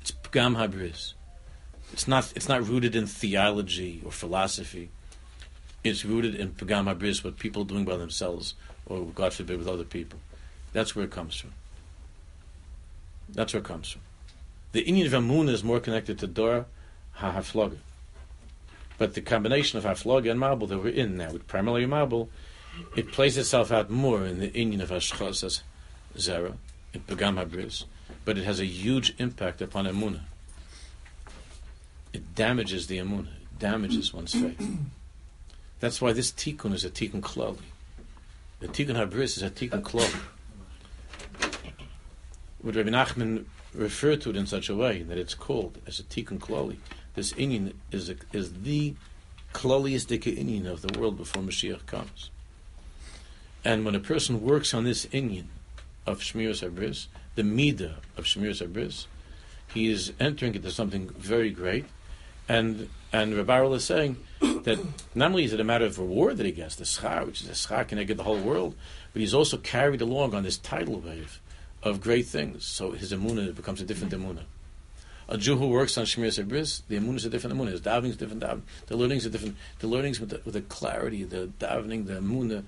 It's 0.00 0.10
Pagam 0.10 0.56
Habris. 0.56 1.12
It's 1.92 2.08
not. 2.08 2.32
It's 2.34 2.48
not 2.48 2.66
rooted 2.66 2.96
in 2.96 3.06
theology 3.06 4.00
or 4.04 4.10
philosophy. 4.10 4.88
It's 5.84 6.02
rooted 6.04 6.34
in 6.34 6.52
Pagam 6.52 6.86
Habris, 6.92 7.22
what 7.22 7.38
people 7.38 7.62
are 7.62 7.66
doing 7.66 7.84
by 7.84 7.96
themselves, 7.96 8.54
or 8.86 9.04
God 9.04 9.34
forbid, 9.34 9.58
with 9.58 9.68
other 9.68 9.84
people. 9.84 10.18
That's 10.72 10.96
where 10.96 11.04
it 11.04 11.10
comes 11.10 11.36
from. 11.36 11.52
That's 13.28 13.52
where 13.52 13.60
it 13.60 13.66
comes 13.66 13.90
from. 13.90 14.00
The 14.72 14.84
Inyan 14.84 15.06
of 15.06 15.14
Amun 15.14 15.50
is 15.50 15.62
more 15.62 15.80
connected 15.80 16.18
to 16.20 16.26
Dora 16.26 16.66
HaHaflaga. 17.18 17.78
But 18.96 19.14
the 19.14 19.20
combination 19.20 19.78
of 19.78 19.84
Haflaga 19.84 20.30
and 20.30 20.40
Mabul 20.40 20.68
that 20.68 20.78
we're 20.78 20.88
in 20.88 21.16
now, 21.18 21.32
primarily 21.46 21.86
Mabul, 21.86 22.28
it 22.96 23.12
plays 23.12 23.36
itself 23.36 23.70
out 23.72 23.90
more 23.90 24.24
in 24.24 24.40
the 24.40 24.50
Inyan 24.50 24.82
of 24.82 24.90
Ashchas 24.90 25.44
as 25.44 25.62
Zera, 26.16 26.54
in 26.92 27.00
Pagam 27.02 27.42
Habris, 27.42 27.84
but 28.24 28.38
it 28.38 28.44
has 28.44 28.60
a 28.60 28.66
huge 28.66 29.14
impact 29.18 29.62
upon 29.62 29.86
Amunah. 29.86 30.22
It 32.12 32.34
damages 32.34 32.86
the 32.86 32.98
Amunah, 32.98 33.28
it 33.28 33.58
damages 33.58 34.12
one's 34.12 34.34
faith. 34.34 34.78
That's 35.80 36.00
why 36.00 36.12
this 36.12 36.32
tikkun 36.32 36.72
is 36.72 36.84
a 36.84 36.90
tikkun 36.90 37.20
klali. 37.20 37.58
The 38.60 38.68
tikkun 38.68 38.96
habris 38.96 39.36
is 39.36 39.42
a 39.42 39.50
tikkun 39.50 39.82
klali. 39.82 40.20
Would 42.64 42.74
Rabbi 42.74 42.90
Nachman 42.90 43.44
refer 43.72 44.16
to 44.16 44.30
it 44.30 44.36
in 44.36 44.46
such 44.46 44.68
a 44.68 44.74
way 44.74 45.02
that 45.02 45.16
it's 45.16 45.34
called 45.34 45.78
as 45.86 46.00
a 46.00 46.02
tikkun 46.02 46.40
klali? 46.40 46.78
This 47.14 47.32
inyan 47.34 47.74
is 47.92 48.12
is 48.32 48.52
the 48.62 48.94
klaliest 49.54 50.08
inyan 50.18 50.66
of 50.66 50.82
the 50.82 50.98
world 50.98 51.16
before 51.16 51.42
Mashiach 51.42 51.86
comes. 51.86 52.30
And 53.64 53.84
when 53.84 53.94
a 53.94 54.00
person 54.00 54.42
works 54.42 54.72
on 54.72 54.84
this 54.84 55.06
inyan 55.06 55.46
of 56.06 56.20
Shmiras 56.20 56.66
Habris, 56.66 57.06
the 57.34 57.42
midah 57.42 57.96
of 58.16 58.24
Shmiras 58.24 58.66
Habris, 58.66 59.06
he 59.72 59.90
is 59.90 60.12
entering 60.18 60.54
into 60.54 60.70
something 60.70 61.10
very 61.10 61.50
great. 61.50 61.84
And 62.48 62.88
and 63.12 63.34
Rabbi 63.34 63.64
is 63.66 63.84
saying 63.84 64.16
that 64.40 64.78
not 65.14 65.30
only 65.30 65.44
is 65.44 65.52
it 65.52 65.60
a 65.60 65.64
matter 65.64 65.86
of 65.86 65.98
reward 65.98 66.36
that 66.36 66.46
he 66.46 66.52
gets, 66.52 66.76
the 66.76 66.84
schar, 66.84 67.26
which 67.26 67.40
is 67.40 67.48
a 67.48 67.52
schar 67.52 67.86
get 68.06 68.16
the 68.16 68.22
whole 68.22 68.38
world, 68.38 68.74
but 69.12 69.20
he's 69.20 69.34
also 69.34 69.56
carried 69.56 70.02
along 70.02 70.34
on 70.34 70.42
this 70.42 70.58
tidal 70.58 71.00
wave 71.00 71.40
of 71.82 72.00
great 72.00 72.26
things. 72.26 72.66
So 72.66 72.92
his 72.92 73.12
emunah 73.12 73.54
becomes 73.54 73.80
a 73.80 73.84
different 73.84 74.12
emunah. 74.12 74.44
A 75.30 75.36
Jew 75.36 75.56
who 75.56 75.68
works 75.68 75.98
on 75.98 76.04
Shemir 76.04 76.28
Sabris, 76.28 76.82
the 76.88 76.98
emunah 76.98 77.16
is 77.16 77.24
a 77.26 77.30
different 77.30 77.56
emunah. 77.56 77.72
His 77.72 77.80
davening 77.80 78.10
is 78.10 78.14
a 78.16 78.18
different 78.18 78.42
davening. 78.42 78.62
The 78.86 78.96
learnings 78.96 79.26
are 79.26 79.30
different. 79.30 79.56
The 79.78 79.86
learnings 79.86 80.20
with 80.20 80.30
the, 80.30 80.40
with 80.44 80.54
the 80.54 80.62
clarity, 80.62 81.24
the 81.24 81.50
davening, 81.58 82.06
the 82.06 82.14
emunah, 82.14 82.64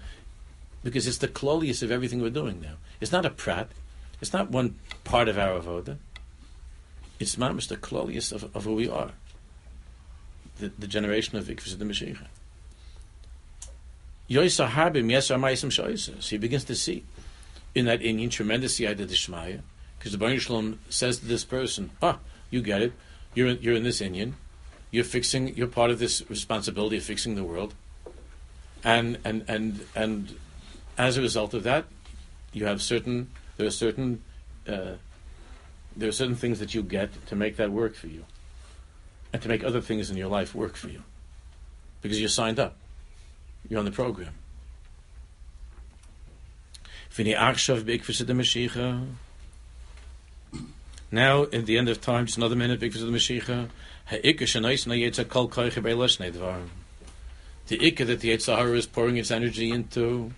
because 0.83 1.07
it's 1.07 1.19
the 1.19 1.29
cloliest 1.29 1.83
of 1.83 1.91
everything 1.91 2.21
we're 2.23 2.31
doing 2.31 2.61
now. 2.61 2.75
It's 3.01 3.13
not 3.13 3.27
a 3.27 3.31
prat. 3.31 3.71
It's 4.21 4.33
not 4.33 4.51
one 4.51 4.77
part 5.05 5.29
of 5.29 5.39
our 5.39 5.61
avoda. 5.61 5.99
It's 7.19 7.37
mamish 7.37 7.69
the 7.69 7.77
cloliest 7.77 8.33
of, 8.33 8.55
of 8.55 8.65
who 8.65 8.75
we 8.75 8.89
are 8.89 9.13
the, 10.61 10.71
the 10.79 10.87
generation 10.87 11.37
of 11.37 11.47
Ikvis 11.47 11.77
the 11.77 11.85
Mashiach. 11.85 12.27
Yoisa 14.31 14.69
Harbim 14.69 15.07
Yesar 15.11 15.41
Maisim 15.41 15.71
Shoises. 15.71 16.29
He 16.29 16.39
begins 16.39 16.65
to 16.65 16.77
see 16.77 17.05
in 17.75 17.87
that 17.87 18.01
Inyan 18.01 18.31
tremendous 18.31 18.79
Yada 18.79 19.07
Dishmaya, 19.07 19.63
because 19.99 20.13
the 20.13 20.19
Baruch 20.19 20.41
Shalom 20.41 20.79
says 20.89 21.19
to 21.19 21.27
this 21.27 21.45
person, 21.45 21.91
Ah, 22.01 22.19
you 22.51 22.63
get 22.63 22.83
it. 22.83 22.93
You're 23.35 23.49
in, 23.49 23.59
you're 23.61 23.75
in 23.75 23.83
this 23.83 24.01
Inyan. 24.01 24.35
You're 24.91 25.05
fixing. 25.05 25.57
You're 25.57 25.69
part 25.69 25.91
of 25.91 25.99
this 25.99 26.29
responsibility 26.29 26.97
of 26.97 27.05
fixing 27.05 27.37
the 27.37 27.45
world, 27.45 27.75
and 28.83 29.19
and 29.25 29.45
and 29.47 29.87
and 29.95 30.35
as 31.01 31.17
a 31.17 31.23
result 31.23 31.55
of 31.55 31.63
that, 31.63 31.87
you 32.53 32.67
have 32.67 32.83
certain. 32.83 33.31
There 33.57 33.67
are 33.67 33.71
certain. 33.71 34.23
Uh, 34.69 34.97
there 35.97 36.09
are 36.09 36.13
certain 36.13 36.37
things 36.37 36.61
that 36.61 36.75
you 36.75 36.83
get 36.83 37.27
to 37.27 37.35
make 37.35 37.57
that 37.57 37.73
work 37.73 37.95
for 37.95 38.07
you 38.07 38.25
and 39.33 39.43
to 39.43 39.49
make 39.49 39.65
other 39.65 39.81
things 39.81 40.11
in 40.11 40.17
your 40.17 40.29
life 40.29 40.55
work 40.55 40.77
for 40.77 40.89
you. 40.89 41.03
Because 42.03 42.21
you're 42.21 42.29
signed 42.29 42.61
up. 42.61 42.77
You're 43.69 43.79
on 43.79 43.85
the 43.85 43.91
program. 43.91 44.35
Now, 51.13 51.43
in 51.43 51.65
the 51.65 51.77
end 51.77 51.89
of 51.89 52.01
time, 52.01 52.27
just 52.27 52.39
another 52.39 52.55
minute, 52.57 52.79
big 52.79 52.93
for 52.93 52.99
the 52.99 53.07
Mashiach. 53.07 53.69
The 54.11 54.19
ikka 57.79 58.07
that 58.07 58.21
the 58.21 58.31
Yitzhahara 58.31 58.77
is 58.77 58.87
pouring 58.87 59.17
its 59.17 59.31
energy 59.31 59.71
into 59.71 60.33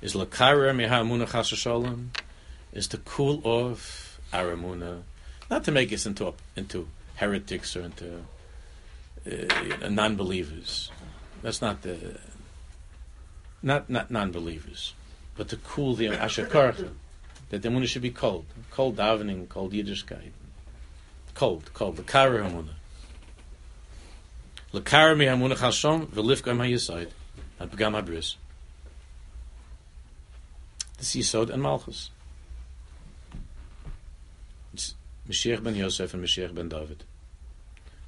is 0.00 0.14
lakara 0.14 0.74
mehamuna 0.74 1.26
chasashalom, 1.28 2.08
is 2.72 2.86
to 2.88 2.98
cool 2.98 3.40
off 3.44 4.20
aramuna, 4.32 5.02
not 5.50 5.64
to 5.64 5.72
make 5.72 5.92
us 5.92 6.06
into 6.06 6.34
into 6.56 6.88
heretics 7.16 7.76
or 7.76 7.82
into 7.82 8.22
uh, 9.30 9.88
non-believers. 9.88 10.90
That's 11.42 11.60
not 11.60 11.82
the 11.82 12.18
not 13.62 13.88
not 13.88 14.10
non-believers, 14.10 14.94
but 15.36 15.48
to 15.48 15.56
cool 15.56 15.94
the 15.94 16.06
ashakarcha 16.08 16.90
that 17.50 17.62
the 17.62 17.68
munah 17.68 17.86
should 17.86 18.02
be 18.02 18.10
cold, 18.10 18.44
cold 18.70 18.96
davening, 18.96 19.48
cold 19.48 19.72
Yiddishkeit, 19.72 20.32
cold, 21.34 21.70
cold. 21.74 21.96
The 21.96 22.02
kara 22.02 22.42
hamuna. 22.42 22.74
Lekara 24.72 25.16
mi 25.16 25.26
hamuna 25.26 25.56
chashom 25.56 26.06
v'lifkam 26.06 26.58
hayisayid 26.58 27.10
at 27.60 27.70
begam 27.70 28.36
The 30.98 31.04
Yisod 31.04 31.50
and 31.50 31.62
Malchus. 31.62 32.10
It's 34.72 34.94
Mashiach 35.28 35.62
ben 35.62 35.74
Yosef 35.74 36.14
and 36.14 36.24
Mashiach 36.24 36.54
ben 36.54 36.68
David. 36.68 37.04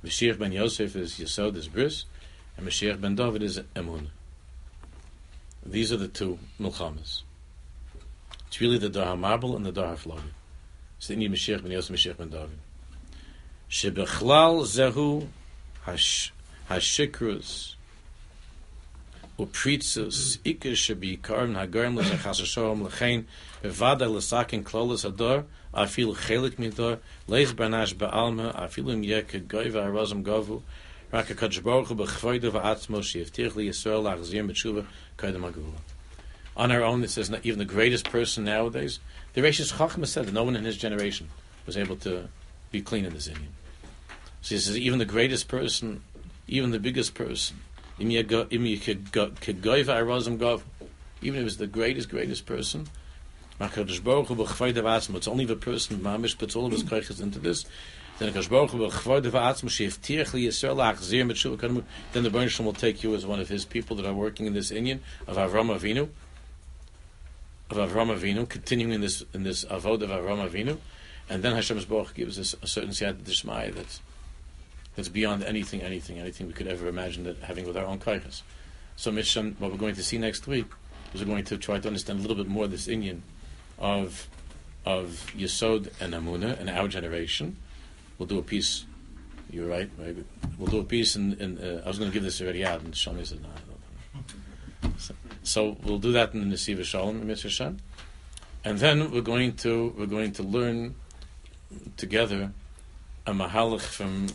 Mashiach 0.03 0.39
ben 0.39 0.53
Yosef 0.53 0.97
is 0.97 1.15
Yisod, 1.15 1.57
is 1.57 1.69
Bris, 1.69 2.07
and 2.57 2.67
Mashiach 2.67 3.01
ben 3.01 3.15
David 3.15 3.43
is 3.43 3.59
Emun. 3.77 4.07
These 5.67 5.93
are 5.93 5.99
the 5.99 6.09
two 6.09 6.39
Milchamas. 6.59 7.23
It's 8.47 8.61
really 8.61 8.79
the 8.79 8.89
Dar 8.89 9.17
Mabul 9.17 9.55
and 9.57 9.67
the 9.67 9.73
Dar 9.73 9.95
HaFlog. 9.95 10.23
It's 10.97 11.09
the 11.09 11.17
Inyan 11.17 11.33
Mashiach 11.33 11.63
ben 11.63 11.73
Yosef, 11.73 11.95
Mashiach 11.95 12.17
ben 12.17 12.31
David. 12.31 12.59
Shebechlal 13.69 14.63
zehu 14.65 15.29
hashikrus 15.87 17.75
upritzus 19.39 20.39
ikar 20.45 20.75
shebi 20.85 21.21
karm 21.21 21.55
hagarm 21.55 21.97
lezachas 21.99 22.45
shalom 22.45 22.87
lechein 22.87 23.25
bevada 23.63 24.07
lesakin 24.15 24.63
klolas 24.65 25.05
ador 25.05 25.45
afil 25.73 26.15
chelik 26.17 26.57
midor 26.57 26.99
leis 27.29 27.53
banash 27.53 27.95
baalma 27.95 28.53
afilu 28.55 29.05
yek 29.05 29.31
goiva 29.49 29.85
arazim 29.87 30.25
gavu 30.25 30.63
rak 31.13 31.31
a 31.31 31.35
kajbaruch 31.35 31.97
bechvoide 31.97 32.51
va'atzmo 32.51 33.01
sheyevtich 33.01 33.55
li 33.55 33.69
yisrael 33.69 34.03
lachzir 34.03 34.45
metshuva 34.45 34.85
kaidem 35.17 35.51
agula. 35.51 35.81
On 36.57 36.73
our 36.73 36.83
own, 36.83 37.05
it 37.05 37.11
says 37.11 37.31
not 37.31 37.47
even 37.47 37.61
the 37.61 37.65
greatest 37.65 38.11
person 38.11 38.45
nowadays. 38.45 38.99
The 39.35 39.43
Reishis 39.43 39.75
Chachma 39.75 40.07
said 40.07 40.27
that 40.27 40.35
no 40.35 40.43
one 40.43 40.57
in 40.57 40.65
his 40.65 40.77
generation 40.77 41.29
was 41.67 41.77
able 41.77 41.95
to 41.99 42.29
be 42.73 42.81
clean 42.81 43.05
in 43.05 43.15
this 43.15 43.29
Inyan. 43.29 43.55
So 44.43 44.57
he 44.57 44.61
says 44.61 44.77
even 44.77 44.99
the 44.99 45.05
greatest 45.05 45.47
person, 45.47 46.03
even 46.49 46.73
the 46.73 46.81
biggest 46.81 47.15
person, 47.15 47.59
even 48.01 48.13
if 51.35 51.41
it 51.41 51.45
was 51.45 51.57
the 51.57 51.67
greatest, 51.67 52.09
greatest 52.09 52.47
person. 52.47 52.87
It's 53.61 55.29
only 55.29 55.45
the 55.45 55.57
person 55.57 55.99
mamish 55.99 56.39
puts 56.39 56.55
all 56.55 56.67
of 56.67 56.73
his 56.73 56.85
koiches 56.85 57.21
into 57.21 57.41
this. 57.41 57.65
Then 58.19 58.33
the 58.33 58.41
Baruch 62.31 62.59
will 62.59 62.73
take 62.73 63.03
you 63.03 63.15
as 63.15 63.27
one 63.27 63.41
of 63.41 63.49
his 63.49 63.65
people 63.65 63.97
that 63.97 64.07
are 64.07 64.15
working 64.15 64.47
in 64.47 64.55
this 64.55 64.71
Inyan 64.71 65.01
of 65.27 65.37
Avram 65.37 65.77
Avinu. 65.77 66.09
Of 67.71 67.77
Avram 67.77 68.17
Avinu, 68.17 68.49
continuing 68.49 68.95
in 68.95 69.01
this 69.01 69.25
in 69.35 69.43
this 69.43 69.65
avod 69.67 70.03
of 70.03 70.11
Avram 70.11 70.49
Avinu, 70.49 70.79
and 71.29 71.43
then 71.43 71.55
Hashem's 71.55 71.85
Baruch 71.85 72.15
gives 72.15 72.39
us 72.39 72.55
a 72.63 72.67
certain 72.67 72.91
siyat 72.91 73.25
d'shmaya 73.25 73.75
that's 73.75 74.01
that's 74.99 75.09
beyond 75.09 75.45
anything, 75.45 75.81
anything, 75.81 76.19
anything 76.19 76.49
we 76.49 76.53
could 76.53 76.67
ever 76.67 76.89
imagine 76.89 77.23
that 77.23 77.39
having 77.39 77.65
with 77.65 77.77
our 77.77 77.85
own 77.85 78.01
koiches. 78.01 78.43
So, 78.97 79.13
Misham, 79.13 79.55
what 79.61 79.71
we're 79.71 79.79
going 79.79 79.95
to 79.95 80.03
see 80.03 80.19
next 80.19 80.49
week 80.49 80.67
is 81.15 81.21
we're 81.21 81.29
going 81.29 81.45
to 81.45 81.57
try 81.57 81.79
to 81.79 81.87
understand 81.87 82.19
a 82.19 82.23
little 82.23 82.37
bit 82.37 82.49
more 82.49 82.67
this 82.67 82.89
Inyan 82.89 83.21
of 83.79 84.29
of 84.85 85.33
Yesod 85.37 85.93
and 86.01 86.15
Amuna 86.15 86.59
and 86.59 86.69
our 86.69 86.89
generation. 86.89 87.59
We'll 88.19 88.27
do 88.27 88.41
a 88.41 88.43
piece. 88.43 88.87
You're 89.53 89.69
right. 89.69 89.89
Maybe 89.99 90.25
we'll 90.59 90.67
do 90.67 90.81
a 90.81 90.85
piece. 90.85 91.15
In, 91.15 91.35
in 91.35 91.59
uh, 91.59 91.83
I 91.85 91.89
was 91.89 92.01
going 92.01 92.11
to 92.11 92.15
give 92.15 92.25
this 92.25 92.41
already 92.41 92.65
out, 92.65 92.81
and 92.81 92.93
Shami 92.93 93.25
said 93.25 93.39
no. 93.41 94.91
So, 94.97 95.15
So 95.45 95.77
we'll 95.85 96.01
do 96.01 96.11
that 96.11 96.35
in 96.35 96.41
the 96.41 96.57
Nesivos 96.57 96.87
Shalom, 96.87 97.23
Mr. 97.23 97.45
Hashem. 97.45 97.79
And 98.65 98.81
then 98.81 99.13
we're 99.13 99.21
going 99.21 99.53
to 99.59 99.95
we're 99.97 100.07
going 100.07 100.33
to 100.33 100.43
learn 100.43 100.97
together 101.97 102.51
a 103.29 103.33
mahalach 103.33 103.83
from 103.83 104.27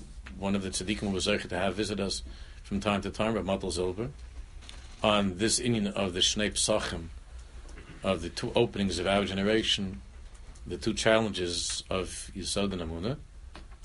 one 0.43 0.55
of 0.55 0.61
the 0.61 0.69
tzaddikim 0.69 1.13
was 1.13 1.23
to 1.23 1.57
have 1.57 1.73
visit 1.73 2.01
us 2.01 2.21
from 2.63 2.81
time 2.81 3.01
to 3.01 3.09
time, 3.09 3.33
Rav 3.33 3.45
Matal 3.45 3.71
Zilber, 3.71 4.09
on 5.01 5.37
this 5.37 5.57
Inyan 5.57 5.93
of 5.93 6.13
the 6.13 6.19
Shnei 6.19 6.51
Psachim, 6.51 7.05
of 8.03 8.21
the 8.21 8.27
two 8.27 8.51
openings 8.53 8.99
of 8.99 9.07
our 9.07 9.23
generation, 9.23 10.01
the 10.67 10.75
two 10.77 10.93
challenges 10.93 11.85
of 11.89 12.29
Yisod 12.35 12.73
and 12.73 12.81
Amunah, 12.81 13.15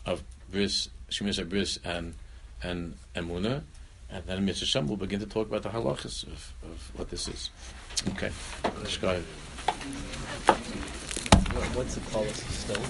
of 0.05 0.25
Bris, 0.51 0.89
Shemis 1.09 1.49
Bris 1.49 1.79
and 1.85 2.15
and 2.61 2.97
Amunah, 3.15 3.63
and 4.11 4.25
then 4.27 4.45
Mr. 4.45 4.65
Shem 4.65 4.89
will 4.89 4.97
begin 4.97 5.21
to 5.21 5.27
talk 5.27 5.47
about 5.47 5.63
the 5.63 5.69
halachas 5.69 6.27
of, 6.27 6.55
of 6.65 6.91
what 6.97 7.09
this 7.09 7.29
is. 7.29 7.51
Okay, 8.09 8.33
Shkai. 8.83 9.23
What's 11.77 11.95
the 11.95 12.01
policy 12.11 12.49
still? 12.51 12.83